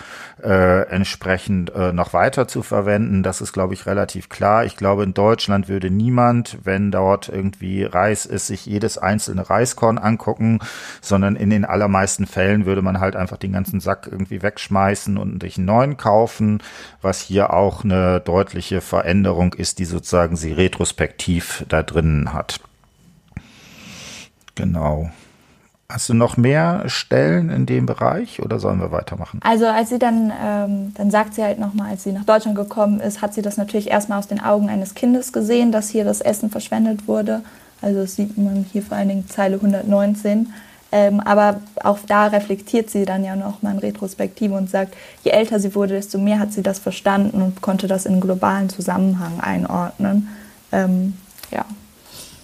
[0.43, 3.23] äh, entsprechend äh, noch weiter zu verwenden.
[3.23, 4.65] Das ist, glaube ich, relativ klar.
[4.65, 9.97] Ich glaube, in Deutschland würde niemand, wenn dort irgendwie Reis ist, sich jedes einzelne Reiskorn
[9.97, 10.59] angucken,
[11.01, 15.41] sondern in den allermeisten Fällen würde man halt einfach den ganzen Sack irgendwie wegschmeißen und
[15.41, 16.61] sich einen neuen kaufen,
[17.01, 22.59] was hier auch eine deutliche Veränderung ist, die sozusagen sie retrospektiv da drinnen hat.
[24.55, 25.11] Genau.
[25.91, 29.41] Hast du noch mehr Stellen in dem Bereich oder sollen wir weitermachen?
[29.43, 33.01] Also als sie dann, ähm, dann sagt sie halt nochmal, als sie nach Deutschland gekommen
[33.01, 36.21] ist, hat sie das natürlich erstmal aus den Augen eines Kindes gesehen, dass hier das
[36.21, 37.41] Essen verschwendet wurde.
[37.81, 40.53] Also das sieht man hier vor allen Dingen Zeile 119.
[40.93, 45.59] Ähm, aber auch da reflektiert sie dann ja nochmal in Retrospektive und sagt, je älter
[45.59, 50.29] sie wurde, desto mehr hat sie das verstanden und konnte das in globalen Zusammenhang einordnen.
[50.71, 51.13] Ähm,
[51.49, 51.65] ja.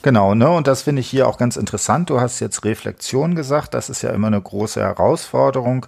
[0.07, 0.49] Genau, ne?
[0.49, 2.09] Und das finde ich hier auch ganz interessant.
[2.09, 3.73] Du hast jetzt Reflexion gesagt.
[3.73, 5.85] Das ist ja immer eine große Herausforderung.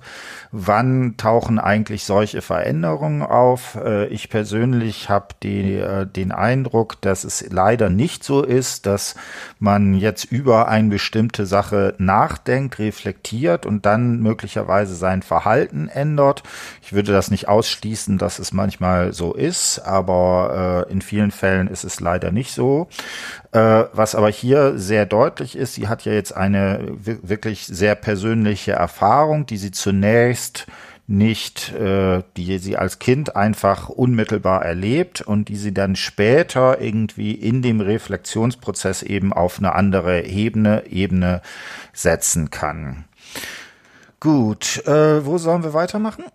[0.51, 3.75] Wann tauchen eigentlich solche Veränderungen auf?
[3.75, 9.15] Äh, ich persönlich habe die, äh, den Eindruck, dass es leider nicht so ist, dass
[9.58, 16.43] man jetzt über eine bestimmte Sache nachdenkt, reflektiert und dann möglicherweise sein Verhalten ändert.
[16.82, 21.69] Ich würde das nicht ausschließen, dass es manchmal so ist, aber äh, in vielen Fällen
[21.69, 22.89] ist es leider nicht so.
[23.51, 28.73] Äh, was aber hier sehr deutlich ist, sie hat ja jetzt eine wirklich sehr persönliche
[28.73, 30.67] Erfahrung, die sie zunächst
[31.07, 37.31] nicht, äh, die sie als Kind einfach unmittelbar erlebt und die sie dann später irgendwie
[37.31, 41.41] in dem Reflexionsprozess eben auf eine andere Ebene, Ebene
[41.93, 43.05] setzen kann.
[44.19, 46.25] Gut, äh, wo sollen wir weitermachen?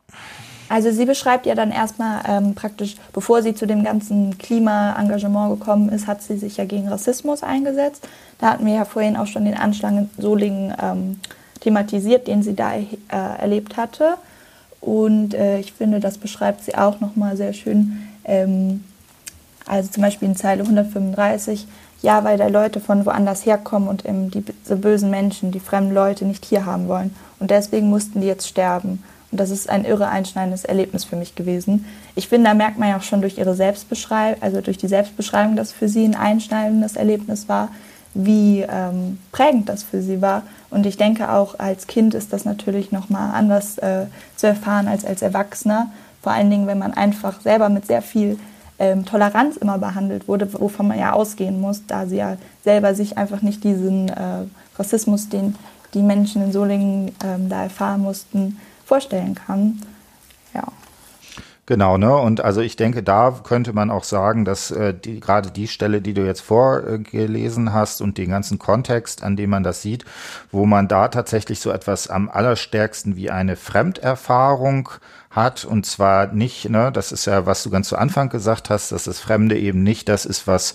[0.74, 5.88] Also sie beschreibt ja dann erstmal ähm, praktisch, bevor sie zu dem ganzen Klimaengagement gekommen
[5.88, 8.08] ist, hat sie sich ja gegen Rassismus eingesetzt.
[8.40, 11.20] Da hatten wir ja vorhin auch schon den Anschlag in Solingen ähm,
[11.60, 14.16] thematisiert, den sie da äh, erlebt hatte.
[14.80, 18.08] Und äh, ich finde, das beschreibt sie auch nochmal sehr schön.
[18.24, 18.82] Ähm,
[19.68, 21.68] also zum Beispiel in Zeile 135,
[22.02, 25.94] ja, weil da Leute von woanders herkommen und eben die, die bösen Menschen, die fremden
[25.94, 27.14] Leute nicht hier haben wollen.
[27.38, 29.04] Und deswegen mussten die jetzt sterben.
[29.34, 31.86] Und das ist ein irre einschneidendes Erlebnis für mich gewesen.
[32.14, 35.56] Ich finde, da merkt man ja auch schon durch ihre Selbstbeschreibung, also durch die Selbstbeschreibung,
[35.56, 37.70] dass für sie ein einschneidendes Erlebnis war,
[38.14, 40.44] wie ähm, prägend das für sie war.
[40.70, 45.04] Und ich denke auch als Kind ist das natürlich nochmal anders äh, zu erfahren als
[45.04, 45.90] als Erwachsener.
[46.22, 48.38] Vor allen Dingen, wenn man einfach selber mit sehr viel
[48.78, 53.18] ähm, Toleranz immer behandelt wurde, wovon man ja ausgehen muss, da sie ja selber sich
[53.18, 54.44] einfach nicht diesen äh,
[54.78, 55.56] Rassismus, den
[55.92, 59.80] die Menschen in Solingen ähm, da erfahren mussten, vorstellen kann.
[60.54, 60.64] Ja.
[61.66, 62.14] Genau, ne?
[62.14, 66.02] Und also ich denke, da könnte man auch sagen, dass äh, die, gerade die Stelle,
[66.02, 70.04] die du jetzt vorgelesen hast und den ganzen Kontext, an dem man das sieht,
[70.52, 74.90] wo man da tatsächlich so etwas am allerstärksten wie eine Fremderfahrung
[75.34, 78.92] hat und zwar nicht, ne, das ist ja, was du ganz zu Anfang gesagt hast,
[78.92, 80.74] dass das Fremde eben nicht das ist, was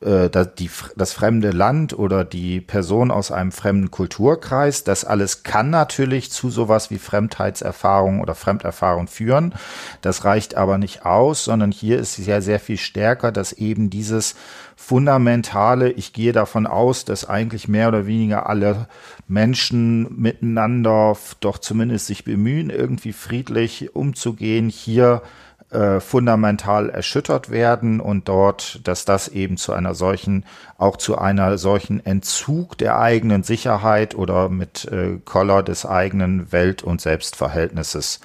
[0.00, 4.84] äh, die, das fremde Land oder die Person aus einem fremden Kulturkreis.
[4.84, 9.54] Das alles kann natürlich zu sowas wie Fremdheitserfahrung oder Fremderfahrung führen.
[10.00, 13.88] Das reicht aber nicht aus, sondern hier ist es ja sehr viel stärker, dass eben
[13.88, 14.34] dieses
[14.76, 18.88] fundamentale, ich gehe davon aus, dass eigentlich mehr oder weniger alle
[19.28, 25.22] Menschen miteinander doch zumindest sich bemühen, irgendwie friedlich umzugehen, hier
[25.70, 30.44] äh, fundamental erschüttert werden und dort, dass das eben zu einer solchen,
[30.78, 36.82] auch zu einer solchen Entzug der eigenen Sicherheit oder mit äh, Koller des eigenen Welt-
[36.82, 38.20] und Selbstverhältnisses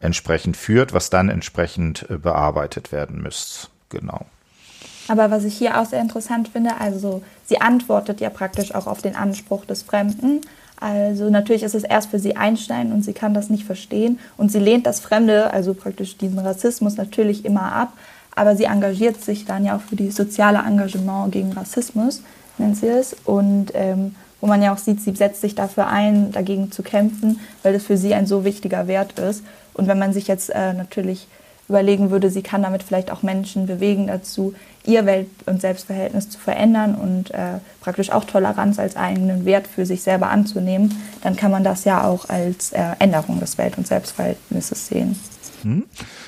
[0.00, 3.68] entsprechend führt, was dann entsprechend äh, bearbeitet werden müsste.
[3.90, 4.26] Genau.
[5.08, 9.02] Aber was ich hier auch sehr interessant finde, also sie antwortet ja praktisch auch auf
[9.02, 10.40] den Anspruch des Fremden.
[10.78, 14.52] Also natürlich ist es erst für sie Einstein und sie kann das nicht verstehen und
[14.52, 17.92] sie lehnt das Fremde, also praktisch diesen Rassismus natürlich immer ab,
[18.34, 22.22] aber sie engagiert sich dann ja auch für die soziale Engagement gegen Rassismus,
[22.58, 26.30] nennt sie es, und ähm, wo man ja auch sieht, sie setzt sich dafür ein,
[26.30, 29.42] dagegen zu kämpfen, weil das für sie ein so wichtiger Wert ist.
[29.72, 31.26] Und wenn man sich jetzt äh, natürlich
[31.68, 34.54] überlegen würde, sie kann damit vielleicht auch Menschen bewegen dazu,
[34.86, 39.86] ihr Welt- und Selbstverhältnis zu verändern und äh, praktisch auch Toleranz als eigenen Wert für
[39.86, 43.86] sich selber anzunehmen, dann kann man das ja auch als äh, Änderung des Welt- und
[43.86, 45.18] Selbstverhältnisses sehen.
[45.62, 45.84] Hm.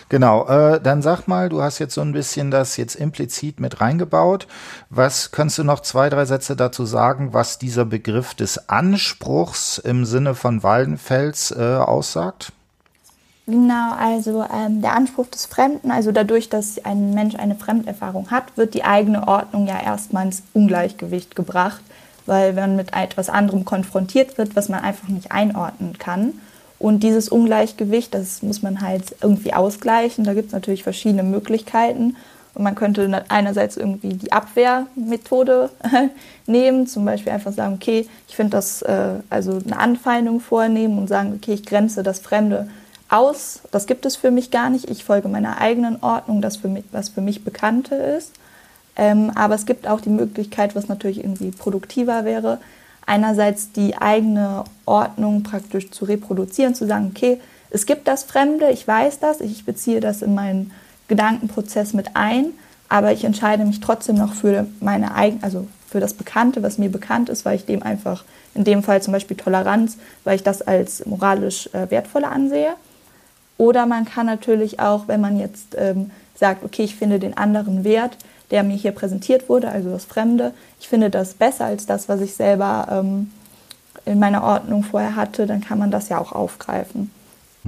[0.08, 3.80] Genau, äh, dann sag mal, du hast jetzt so ein bisschen das jetzt implizit mit
[3.80, 4.46] reingebaut.
[4.88, 10.06] Was kannst du noch zwei, drei Sätze dazu sagen, was dieser Begriff des Anspruchs im
[10.06, 12.52] Sinne von Waldenfels äh, aussagt?
[13.48, 18.44] Genau, also ähm, der Anspruch des Fremden, also dadurch, dass ein Mensch eine Fremderfahrung hat,
[18.58, 21.80] wird die eigene Ordnung ja erstmal ins Ungleichgewicht gebracht,
[22.26, 26.34] weil man mit etwas anderem konfrontiert wird, was man einfach nicht einordnen kann.
[26.78, 30.24] Und dieses Ungleichgewicht, das muss man halt irgendwie ausgleichen.
[30.24, 32.16] Da gibt es natürlich verschiedene Möglichkeiten.
[32.52, 35.70] Und man könnte einerseits irgendwie die Abwehrmethode
[36.46, 41.08] nehmen, zum Beispiel einfach sagen, okay, ich finde das, äh, also eine Anfeindung vornehmen und
[41.08, 42.68] sagen, okay, ich grenze das Fremde
[43.08, 44.90] aus, das gibt es für mich gar nicht.
[44.90, 48.32] Ich folge meiner eigenen Ordnung, das für mich, was für mich Bekannte ist.
[48.96, 52.58] Ähm, aber es gibt auch die Möglichkeit, was natürlich irgendwie produktiver wäre,
[53.06, 57.40] einerseits die eigene Ordnung praktisch zu reproduzieren, zu sagen, okay,
[57.70, 60.72] es gibt das Fremde, ich weiß das, ich beziehe das in meinen
[61.06, 62.46] Gedankenprozess mit ein,
[62.88, 66.90] aber ich entscheide mich trotzdem noch für meine eigene, also für das Bekannte, was mir
[66.90, 70.60] bekannt ist, weil ich dem einfach, in dem Fall zum Beispiel Toleranz, weil ich das
[70.60, 72.74] als moralisch äh, wertvoller ansehe.
[73.58, 77.84] Oder man kann natürlich auch, wenn man jetzt ähm, sagt, okay, ich finde den anderen
[77.84, 78.16] wert,
[78.50, 80.54] der mir hier präsentiert wurde, also das Fremde.
[80.80, 83.30] Ich finde das besser als das, was ich selber ähm,
[84.06, 87.10] in meiner Ordnung vorher hatte, dann kann man das ja auch aufgreifen.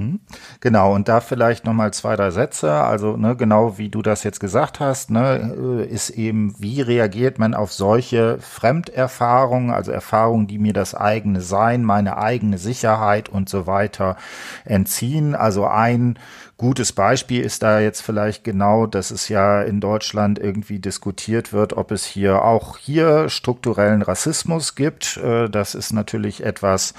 [0.01, 0.19] Hm?
[0.61, 2.71] Genau, und da vielleicht nochmal zwei, drei Sätze.
[2.71, 7.37] Also, ne, genau wie du das jetzt gesagt hast, ne, äh, ist eben, wie reagiert
[7.37, 13.47] man auf solche Fremderfahrungen, also Erfahrungen, die mir das eigene Sein, meine eigene Sicherheit und
[13.47, 14.17] so weiter
[14.65, 15.35] entziehen.
[15.35, 16.17] Also ein
[16.61, 21.73] gutes Beispiel ist da jetzt vielleicht genau, dass es ja in Deutschland irgendwie diskutiert wird,
[21.73, 25.17] ob es hier auch hier strukturellen Rassismus gibt.
[25.17, 26.93] Äh, das ist natürlich etwas,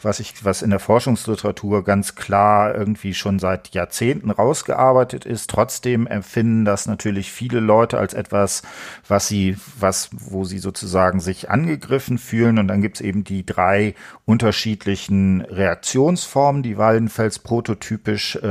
[0.00, 5.50] was ich, was in der Forschungsliteratur ganz klar irgendwie schon seit Jahrzehnten rausgearbeitet ist.
[5.50, 8.62] Trotzdem empfinden das natürlich viele Leute als etwas,
[9.06, 12.58] was sie, was, wo sie sozusagen sich angegriffen fühlen.
[12.58, 13.94] Und dann gibt es eben die drei
[14.24, 18.46] unterschiedlichen Reaktionsformen, die Waldenfels prototypisch äh,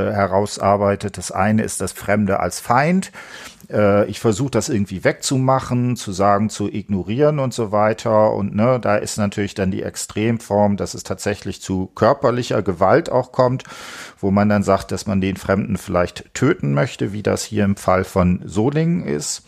[0.57, 1.17] herausarbeitet.
[1.17, 3.11] Das eine ist das Fremde als Feind.
[3.71, 8.33] Äh, ich versuche das irgendwie wegzumachen, zu sagen, zu ignorieren und so weiter.
[8.33, 13.31] Und ne, da ist natürlich dann die Extremform, dass es tatsächlich zu körperlicher Gewalt auch
[13.31, 13.63] kommt,
[14.19, 17.75] wo man dann sagt, dass man den Fremden vielleicht töten möchte, wie das hier im
[17.75, 19.43] Fall von Solingen ist.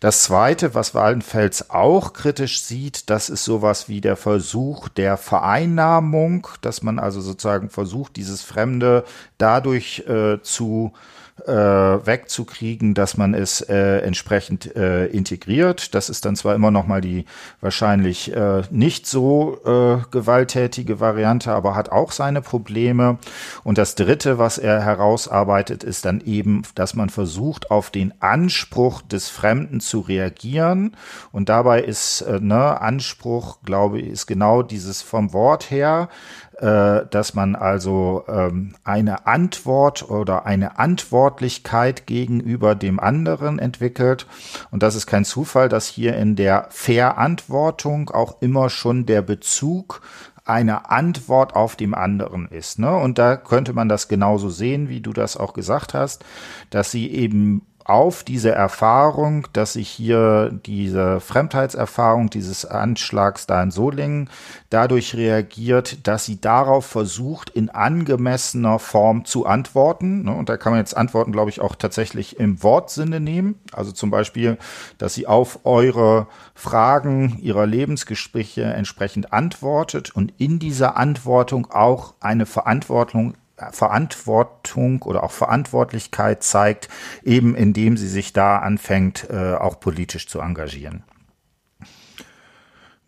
[0.00, 6.46] Das zweite, was Waldenfels auch kritisch sieht, das ist sowas wie der Versuch der Vereinnahmung,
[6.60, 9.04] dass man also sozusagen versucht, dieses Fremde
[9.38, 11.13] dadurch äh, zu äh,
[11.46, 15.94] wegzukriegen, dass man es äh, entsprechend äh, integriert.
[15.94, 17.26] Das ist dann zwar immer noch mal die
[17.60, 23.18] wahrscheinlich äh, nicht so äh, gewalttätige Variante, aber hat auch seine Probleme.
[23.62, 29.02] Und das Dritte, was er herausarbeitet, ist dann eben, dass man versucht, auf den Anspruch
[29.02, 30.96] des Fremden zu reagieren.
[31.32, 36.08] Und dabei ist äh, ne, Anspruch, glaube ich, ist genau dieses vom Wort her
[36.53, 44.26] äh, dass man also ähm, eine Antwort oder eine Antwortlichkeit gegenüber dem anderen entwickelt.
[44.70, 50.00] Und das ist kein Zufall, dass hier in der Verantwortung auch immer schon der Bezug
[50.44, 52.78] eine Antwort auf dem anderen ist.
[52.78, 52.94] Ne?
[52.94, 56.24] Und da könnte man das genauso sehen, wie du das auch gesagt hast,
[56.70, 63.70] dass sie eben auf diese Erfahrung, dass sich hier diese Fremdheitserfahrung dieses Anschlags da in
[63.70, 64.30] Solingen
[64.70, 70.24] dadurch reagiert, dass sie darauf versucht, in angemessener Form zu antworten.
[70.24, 73.60] Ne, und da kann man jetzt Antworten, glaube ich, auch tatsächlich im Wortsinne nehmen.
[73.72, 74.56] Also zum Beispiel,
[74.96, 82.46] dass sie auf eure Fragen ihrer Lebensgespräche entsprechend antwortet und in dieser Antwortung auch eine
[82.46, 83.34] Verantwortung
[83.70, 86.88] Verantwortung oder auch Verantwortlichkeit zeigt,
[87.22, 91.04] eben indem sie sich da anfängt, äh, auch politisch zu engagieren.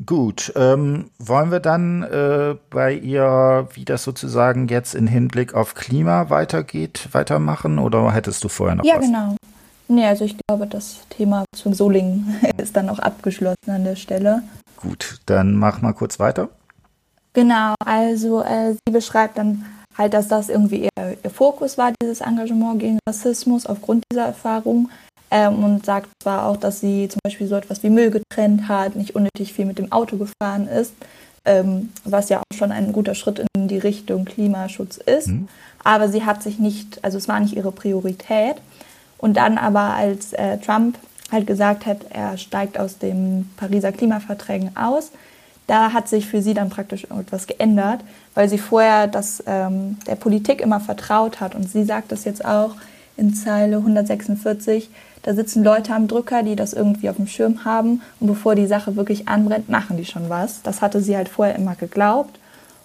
[0.04, 5.74] Gut, ähm, wollen wir dann äh, bei ihr, wie das sozusagen jetzt in Hinblick auf
[5.74, 9.04] Klima weitergeht, weitermachen oder hättest du vorher noch ja, was?
[9.04, 9.36] Ja, genau.
[9.88, 14.42] Nee, also ich glaube, das Thema zu Solingen ist dann auch abgeschlossen an der Stelle.
[14.76, 16.50] Gut, dann mach mal kurz weiter.
[17.32, 19.64] Genau, also äh, sie beschreibt dann
[19.96, 24.90] halt, dass das irgendwie ihr, ihr Fokus war, dieses Engagement gegen Rassismus aufgrund dieser Erfahrung.
[25.28, 28.94] Ähm, und sagt zwar auch, dass sie zum Beispiel so etwas wie Müll getrennt hat,
[28.94, 30.94] nicht unnötig viel mit dem Auto gefahren ist,
[31.44, 35.28] ähm, was ja auch schon ein guter Schritt in die Richtung Klimaschutz ist.
[35.28, 35.48] Mhm.
[35.82, 38.56] Aber sie hat sich nicht, also es war nicht ihre Priorität.
[39.18, 40.96] Und dann aber, als äh, Trump
[41.32, 45.10] halt gesagt hat, er steigt aus dem Pariser Klimaverträgen aus,
[45.66, 48.00] da hat sich für sie dann praktisch etwas geändert,
[48.36, 51.54] weil sie vorher das, ähm, der Politik immer vertraut hat.
[51.54, 52.76] Und sie sagt das jetzt auch
[53.16, 54.90] in Zeile 146,
[55.22, 58.02] da sitzen Leute am Drücker, die das irgendwie auf dem Schirm haben.
[58.20, 60.62] Und bevor die Sache wirklich anbrennt, machen die schon was.
[60.62, 62.38] Das hatte sie halt vorher immer geglaubt.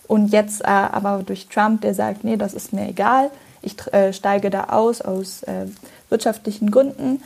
[0.08, 3.30] Und jetzt äh, aber durch Trump, der sagt, nee, das ist mir egal,
[3.62, 5.68] ich äh, steige da aus aus äh,
[6.10, 7.22] wirtschaftlichen Gründen,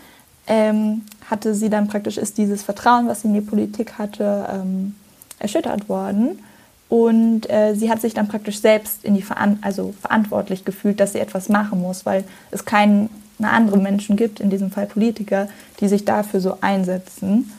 [0.48, 4.96] ähm, hatte sie dann praktisch, ist dieses Vertrauen, was sie in die Politik hatte, ähm,
[5.40, 6.40] erschüttert worden.
[6.88, 11.14] Und äh, sie hat sich dann praktisch selbst in die Veran also verantwortlich gefühlt, dass
[11.14, 13.10] sie etwas machen muss, weil es keine
[13.42, 15.48] anderen Menschen gibt, in diesem Fall Politiker,
[15.80, 17.52] die sich dafür so einsetzen.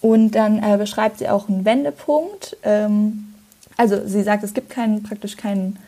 [0.00, 2.56] Und dann äh, beschreibt sie auch einen Wendepunkt.
[2.64, 3.32] Ähm,
[3.76, 5.78] also sie sagt, es gibt keinen, praktisch keinen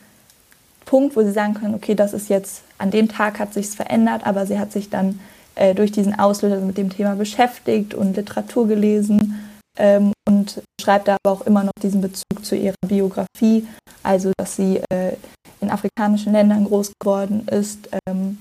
[0.87, 4.27] Punkt, wo sie sagen können, okay, das ist jetzt, an dem Tag hat sich verändert,
[4.27, 5.21] aber sie hat sich dann
[5.57, 9.39] äh, durch diesen Auslöser mit dem Thema beschäftigt und Literatur gelesen
[9.79, 13.67] ähm, und schreibt da aber auch immer noch diesen Bezug zu ihrer Biografie,
[14.03, 15.13] also dass sie äh,
[15.61, 18.39] in afrikanischen Ländern groß geworden ist, ähm,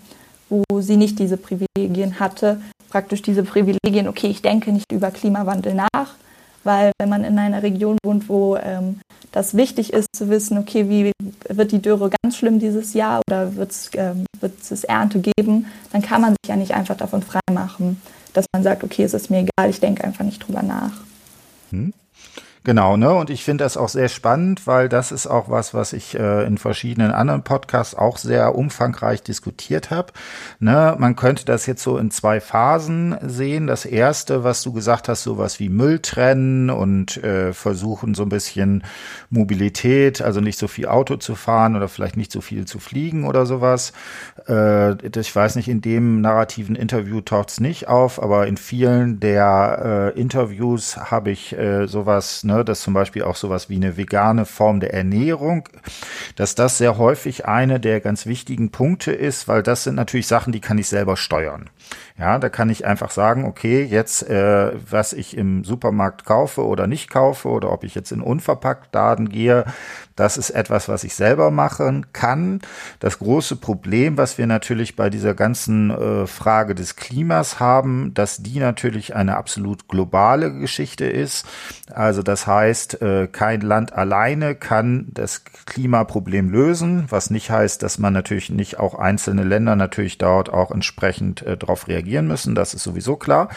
[0.49, 2.61] wo sie nicht diese Privilegien hatte.
[2.89, 6.15] Praktisch diese Privilegien, okay, ich denke nicht über Klimawandel nach,
[6.63, 8.99] weil wenn man in einer Region wohnt, wo ähm,
[9.31, 11.11] das wichtig ist zu wissen, okay, wie
[11.49, 14.25] wird die Dürre ganz schlimm dieses Jahr oder wird es ähm,
[14.87, 17.99] Ernte geben, dann kann man sich ja nicht einfach davon freimachen
[18.33, 20.91] dass man sagt, okay, es ist mir egal, ich denke einfach nicht drüber nach.
[21.73, 22.02] Hm.
[22.65, 23.13] Genau, ne?
[23.13, 26.45] Und ich finde das auch sehr spannend, weil das ist auch was, was ich äh,
[26.45, 30.13] in verschiedenen anderen Podcasts auch sehr umfangreich diskutiert habe.
[30.59, 30.95] Ne?
[30.97, 33.67] Man könnte das jetzt so in zwei Phasen sehen.
[33.67, 38.29] Das erste, was du gesagt hast, sowas wie Müll trennen und äh, versuchen so ein
[38.29, 38.83] bisschen
[39.29, 43.25] Mobilität, also nicht so viel Auto zu fahren oder vielleicht nicht so viel zu fliegen
[43.25, 43.91] oder sowas.
[44.47, 49.19] Äh, ich weiß nicht, in dem narrativen Interview taucht es nicht auf, aber in vielen
[49.19, 53.75] der äh, Interviews habe ich äh, sowas, ne, ne, dass zum Beispiel auch sowas wie
[53.75, 55.67] eine vegane Form der Ernährung,
[56.35, 60.53] dass das sehr häufig eine der ganz wichtigen Punkte ist, weil das sind natürlich Sachen,
[60.53, 61.69] die kann ich selber steuern.
[62.15, 66.85] Ja, da kann ich einfach sagen, okay, jetzt, äh, was ich im Supermarkt kaufe oder
[66.85, 69.65] nicht kaufe oder ob ich jetzt in unverpackt Laden gehe,
[70.15, 72.61] das ist etwas, was ich selber machen kann.
[72.99, 78.43] Das große Problem, was wir natürlich bei dieser ganzen äh, Frage des Klimas haben, dass
[78.43, 81.47] die natürlich eine absolut globale Geschichte ist.
[81.91, 87.97] Also das heißt, äh, kein Land alleine kann das Klimaproblem lösen, was nicht heißt, dass
[87.97, 92.55] man natürlich nicht auch einzelne Länder natürlich dort auch entsprechend äh, darauf reagieren müssen.
[92.55, 93.49] Das ist sowieso klar.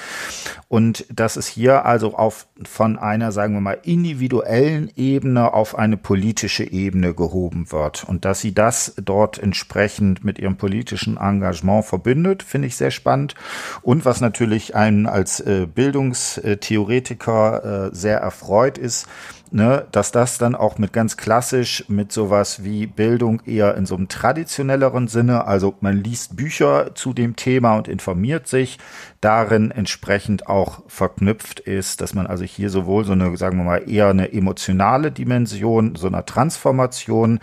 [0.68, 5.96] Und dass es hier also auf von einer, sagen wir mal, individuellen Ebene auf eine
[5.96, 8.04] politische Ebene gehoben wird.
[8.04, 13.34] Und dass sie das dort entsprechend mit ihrem politischen Engagement verbindet, finde ich sehr spannend.
[13.82, 19.06] Und was natürlich einen als äh, Bildungstheoretiker äh, sehr erfreut ist,
[19.50, 23.94] ne, dass das dann auch mit ganz klassisch mit sowas wie Bildung eher in so
[23.94, 28.78] einem traditionelleren Sinne, also man liest Bücher zu dem Thema und informiert sich,
[29.20, 33.88] darin entsprechend auch verknüpft ist, dass man also hier sowohl so eine, sagen wir mal,
[33.88, 37.40] eher eine emotionale Dimension, so einer Transformation,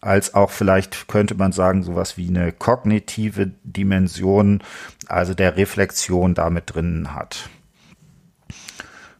[0.00, 4.62] als auch vielleicht könnte man sagen, sowas wie eine kognitive Dimension,
[5.06, 7.48] also der Reflexion damit drinnen hat.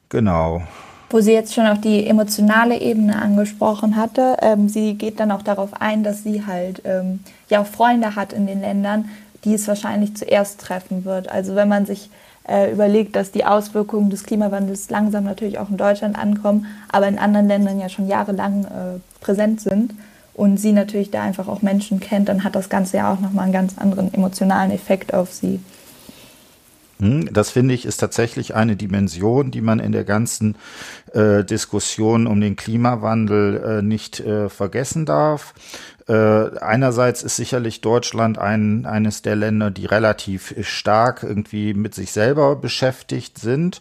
[0.08, 0.62] Genau
[1.10, 4.36] wo sie jetzt schon auch die emotionale Ebene angesprochen hatte.
[4.40, 8.32] Ähm, sie geht dann auch darauf ein, dass sie halt ähm, ja auch Freunde hat
[8.32, 9.10] in den Ländern,
[9.44, 11.28] die es wahrscheinlich zuerst treffen wird.
[11.28, 12.10] Also wenn man sich
[12.48, 17.18] äh, überlegt, dass die Auswirkungen des Klimawandels langsam natürlich auch in Deutschland ankommen, aber in
[17.18, 19.94] anderen Ländern ja schon jahrelang äh, präsent sind
[20.34, 23.44] und sie natürlich da einfach auch Menschen kennt, dann hat das Ganze ja auch nochmal
[23.44, 25.60] einen ganz anderen emotionalen Effekt auf sie.
[27.00, 30.56] Hm, das finde ich ist tatsächlich eine Dimension, die man in der ganzen
[31.14, 35.54] äh, Diskussion um den Klimawandel äh, nicht äh, vergessen darf.
[36.10, 42.10] Äh, einerseits ist sicherlich Deutschland ein, eines der Länder, die relativ stark irgendwie mit sich
[42.10, 43.80] selber beschäftigt sind.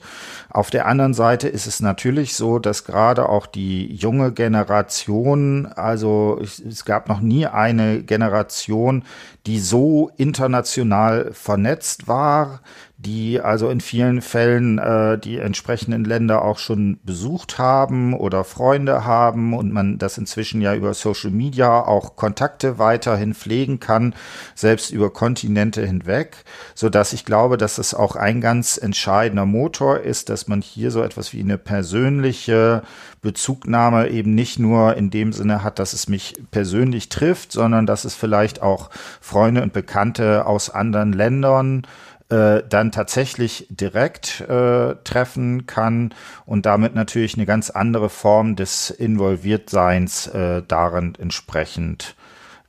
[0.49, 6.39] Auf der anderen Seite ist es natürlich so, dass gerade auch die junge Generation, also
[6.39, 9.03] es, es gab noch nie eine Generation,
[9.47, 12.61] die so international vernetzt war,
[12.99, 19.05] die also in vielen Fällen äh, die entsprechenden Länder auch schon besucht haben oder Freunde
[19.05, 24.13] haben und man das inzwischen ja über Social Media auch Kontakte weiterhin pflegen kann,
[24.53, 26.43] selbst über Kontinente hinweg,
[26.75, 30.91] so dass ich glaube, dass es auch ein ganz entscheidender Motor ist, dass man hier
[30.91, 32.83] so etwas wie eine persönliche
[33.21, 38.03] Bezugnahme eben nicht nur in dem Sinne hat, dass es mich persönlich trifft, sondern dass
[38.03, 38.89] es vielleicht auch
[39.21, 41.83] Freunde und Bekannte aus anderen Ländern
[42.29, 46.13] äh, dann tatsächlich direkt äh, treffen kann
[46.45, 52.15] und damit natürlich eine ganz andere Form des Involviertseins äh, darin entsprechend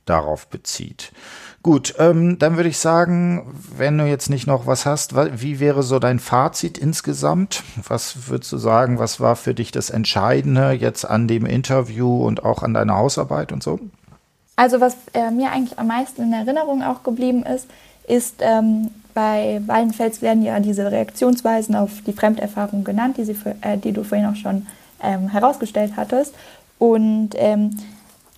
[0.05, 1.11] darauf bezieht.
[1.63, 5.83] Gut, ähm, dann würde ich sagen, wenn du jetzt nicht noch was hast, wie wäre
[5.83, 7.61] so dein Fazit insgesamt?
[7.87, 12.43] Was würdest du sagen, was war für dich das Entscheidende jetzt an dem Interview und
[12.43, 13.79] auch an deiner Hausarbeit und so?
[14.55, 17.67] Also was äh, mir eigentlich am meisten in Erinnerung auch geblieben ist,
[18.07, 23.77] ist ähm, bei Wallenfels werden ja diese Reaktionsweisen auf die Fremderfahrung genannt, die, sie äh,
[23.77, 24.67] die du vorhin auch schon
[25.03, 26.33] ähm, herausgestellt hattest.
[26.79, 27.77] Und ähm,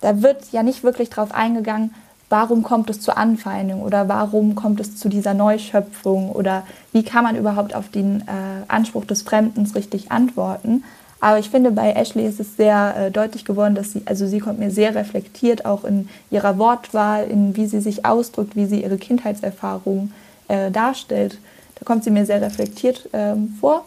[0.00, 1.94] da wird ja nicht wirklich darauf eingegangen,
[2.28, 7.24] warum kommt es zur Anfeindung oder warum kommt es zu dieser Neuschöpfung oder wie kann
[7.24, 8.24] man überhaupt auf den äh,
[8.68, 10.84] Anspruch des Fremdens richtig antworten.
[11.20, 14.40] Aber ich finde, bei Ashley ist es sehr äh, deutlich geworden, dass sie, also sie
[14.40, 18.82] kommt mir sehr reflektiert, auch in ihrer Wortwahl, in wie sie sich ausdrückt, wie sie
[18.82, 20.12] ihre Kindheitserfahrungen
[20.48, 21.38] äh, darstellt.
[21.76, 23.84] Da kommt sie mir sehr reflektiert ähm, vor.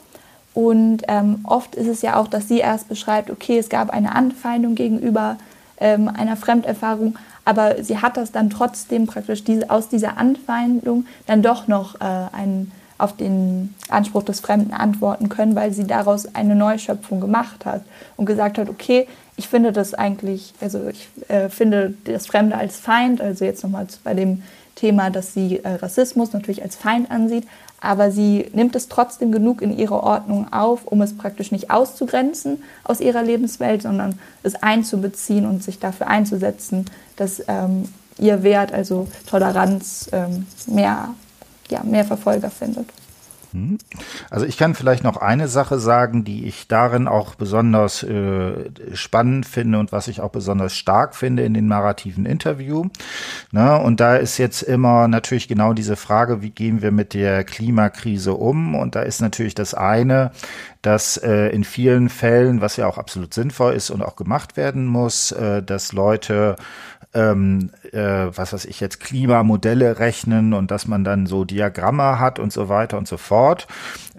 [0.53, 4.15] Und ähm, oft ist es ja auch, dass sie erst beschreibt, okay, es gab eine
[4.15, 5.37] Anfeindung gegenüber
[5.79, 11.43] ähm, einer Fremderfahrung, aber sie hat das dann trotzdem praktisch diese, aus dieser Anfeindung dann
[11.43, 16.55] doch noch äh, ein, auf den Anspruch des Fremden antworten können, weil sie daraus eine
[16.55, 17.83] Neuschöpfung gemacht hat
[18.15, 22.79] und gesagt hat, okay, ich finde das eigentlich, also ich äh, finde das Fremde als
[22.79, 24.41] Feind, also jetzt nochmal bei dem
[24.77, 27.45] Thema, dass sie äh, Rassismus natürlich als Feind ansieht,
[27.81, 32.63] aber sie nimmt es trotzdem genug in ihre Ordnung auf, um es praktisch nicht auszugrenzen
[32.83, 36.85] aus ihrer Lebenswelt, sondern es einzubeziehen und sich dafür einzusetzen,
[37.17, 41.09] dass ähm, ihr Wert, also Toleranz, ähm, mehr,
[41.69, 42.87] ja, mehr Verfolger findet.
[43.51, 43.77] Hm?
[44.29, 49.45] Also ich kann vielleicht noch eine Sache sagen, die ich darin auch besonders äh, spannend
[49.45, 52.85] finde und was ich auch besonders stark finde in dem narrativen Interview.
[53.51, 53.79] Ne?
[53.79, 58.33] Und da ist jetzt immer natürlich genau diese Frage, wie gehen wir mit der Klimakrise
[58.33, 58.75] um?
[58.75, 60.31] Und da ist natürlich das eine,
[60.81, 64.85] dass äh, in vielen Fällen, was ja auch absolut sinnvoll ist und auch gemacht werden
[64.85, 66.55] muss, äh, dass Leute
[67.13, 72.37] ähm, äh, was weiß ich jetzt, Klimamodelle rechnen und dass man dann so Diagramme hat
[72.37, 73.36] und so weiter und so fort.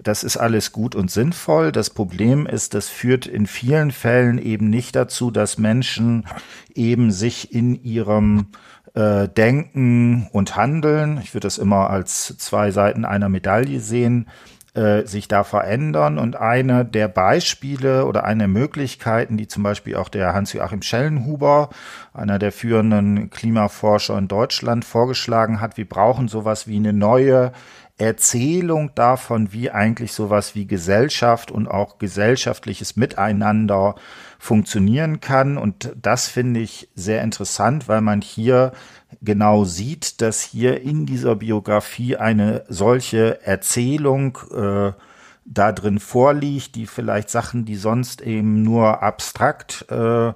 [0.01, 1.71] Das ist alles gut und sinnvoll.
[1.71, 6.25] Das Problem ist, das führt in vielen Fällen eben nicht dazu, dass Menschen
[6.73, 8.47] eben sich in ihrem
[8.93, 14.27] äh, Denken und Handeln, ich würde das immer als zwei Seiten einer Medaille sehen,
[14.73, 16.17] äh, sich da verändern.
[16.17, 21.69] Und eine der Beispiele oder eine der Möglichkeiten, die zum Beispiel auch der Hans-Joachim Schellenhuber,
[22.13, 27.51] einer der führenden Klimaforscher in Deutschland, vorgeschlagen hat, wir brauchen sowas wie eine neue
[27.99, 33.95] Erzählung davon, wie eigentlich sowas wie Gesellschaft und auch gesellschaftliches Miteinander
[34.39, 35.57] funktionieren kann.
[35.57, 38.71] Und das finde ich sehr interessant, weil man hier
[39.21, 44.93] genau sieht, dass hier in dieser Biografie eine solche Erzählung äh,
[45.43, 50.33] da drin vorliegt, die vielleicht Sachen, die sonst eben nur abstrakt äh,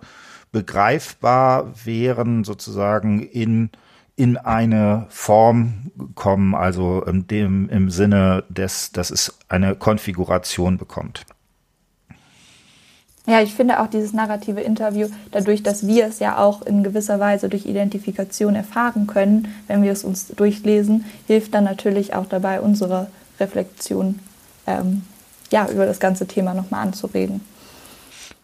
[0.51, 3.70] begreifbar wären, sozusagen in
[4.16, 11.26] in eine Form kommen, also in dem, im Sinne des, dass es eine Konfiguration bekommt.
[13.26, 17.22] Ja, ich finde auch dieses narrative Interview, dadurch, dass wir es ja auch in gewisser
[17.22, 22.59] Weise durch Identifikation erfahren können, wenn wir es uns durchlesen, hilft dann natürlich auch dabei,
[22.59, 23.07] unsere
[23.39, 24.20] Reflexion
[24.68, 25.03] ähm,
[25.51, 27.41] ja, über das ganze Thema nochmal anzureden.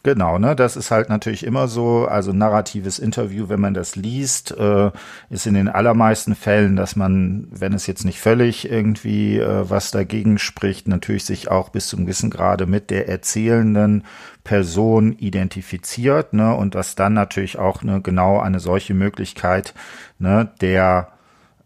[0.09, 2.07] Genau, ne, das ist halt natürlich immer so.
[2.07, 4.89] Also narratives Interview, wenn man das liest, äh,
[5.29, 9.91] ist in den allermeisten Fällen, dass man, wenn es jetzt nicht völlig irgendwie äh, was
[9.91, 14.03] dagegen spricht, natürlich sich auch bis zum gewissen Grade mit der erzählenden
[14.43, 19.75] Person identifiziert, ne, und dass dann natürlich auch ne, genau eine solche Möglichkeit
[20.17, 21.09] ne, der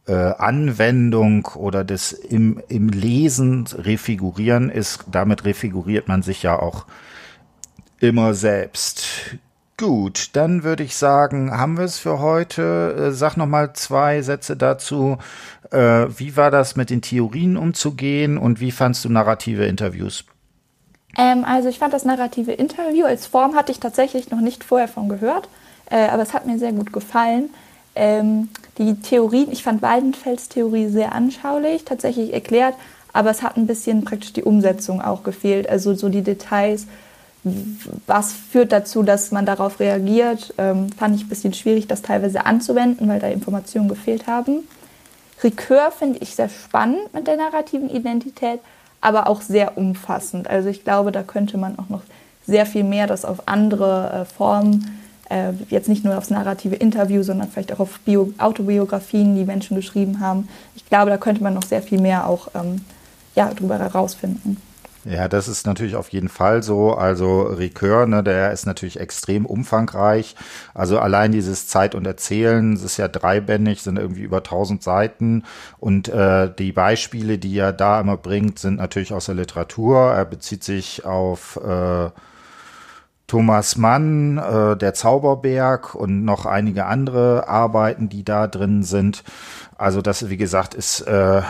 [0.05, 5.05] äh, Anwendung oder des im, im Lesen refigurieren ist.
[5.09, 6.85] Damit refiguriert man sich ja auch
[7.99, 9.05] immer selbst.
[9.77, 13.09] Gut, dann würde ich sagen, haben wir es für heute.
[13.09, 15.17] Äh, sag noch mal zwei Sätze dazu.
[15.71, 20.25] Äh, wie war das mit den Theorien umzugehen und wie fandst du narrative Interviews?
[21.17, 24.87] Ähm, also ich fand das narrative Interview als Form hatte ich tatsächlich noch nicht vorher
[24.87, 25.47] von gehört,
[25.89, 27.49] äh, aber es hat mir sehr gut gefallen.
[27.95, 32.73] Ähm, die Theorien, ich fand Waldenfels Theorie sehr anschaulich, tatsächlich erklärt,
[33.11, 36.87] aber es hat ein bisschen praktisch die Umsetzung auch gefehlt, also so die Details
[38.07, 42.45] was führt dazu, dass man darauf reagiert, ähm, fand ich ein bisschen schwierig, das teilweise
[42.45, 44.67] anzuwenden, weil da Informationen gefehlt haben.
[45.41, 48.59] Ricœur finde ich sehr spannend mit der narrativen Identität,
[49.01, 50.49] aber auch sehr umfassend.
[50.49, 52.01] Also ich glaube, da könnte man auch noch
[52.47, 57.23] sehr viel mehr das auf andere äh, Formen, äh, jetzt nicht nur aufs narrative Interview,
[57.23, 60.47] sondern vielleicht auch auf Bio Autobiografien, die Menschen geschrieben haben.
[60.75, 62.81] Ich glaube, da könnte man noch sehr viel mehr auch ähm,
[63.35, 64.57] ja, drüber herausfinden.
[65.06, 66.93] Ja, das ist natürlich auf jeden Fall so.
[66.93, 70.36] Also Ricoeur, ne, der ist natürlich extrem umfangreich.
[70.74, 75.43] Also allein dieses Zeit und Erzählen, es ist ja dreibändig, sind irgendwie über 1000 Seiten.
[75.78, 80.14] Und äh, die Beispiele, die er da immer bringt, sind natürlich aus der Literatur.
[80.14, 82.10] Er bezieht sich auf äh,
[83.28, 89.24] Thomas Mann, äh, der Zauberberg und noch einige andere Arbeiten, die da drin sind.
[89.78, 91.41] Also das, wie gesagt, ist äh,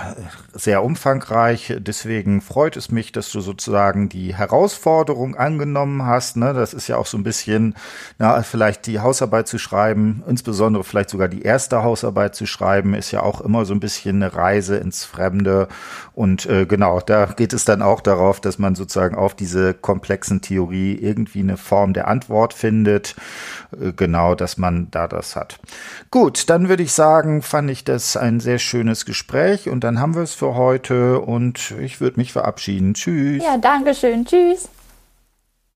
[0.54, 1.76] sehr umfangreich.
[1.80, 6.38] Deswegen freut es mich, dass du sozusagen die Herausforderung angenommen hast.
[6.38, 6.54] Ne?
[6.54, 7.76] Das ist ja auch so ein bisschen,
[8.20, 13.12] na, vielleicht die Hausarbeit zu schreiben, insbesondere vielleicht sogar die erste Hausarbeit zu schreiben, ist
[13.12, 15.68] ja auch immer so ein bisschen eine Reise ins Fremde.
[16.14, 20.42] Und äh, genau, da geht es dann auch darauf, dass man sozusagen auf diese komplexen
[20.42, 23.16] Theorie irgendwie eine Form der Antwort findet.
[23.82, 25.60] Äh, genau, dass man da das hat.
[26.12, 30.16] Gut, dann würde ich sagen, fand ich das ein sehr schönes Gespräch und dann haben
[30.16, 32.94] wir es für heute und ich würde mich verabschieden.
[32.94, 33.44] Tschüss.
[33.44, 34.26] Ja, danke schön.
[34.26, 34.70] Tschüss.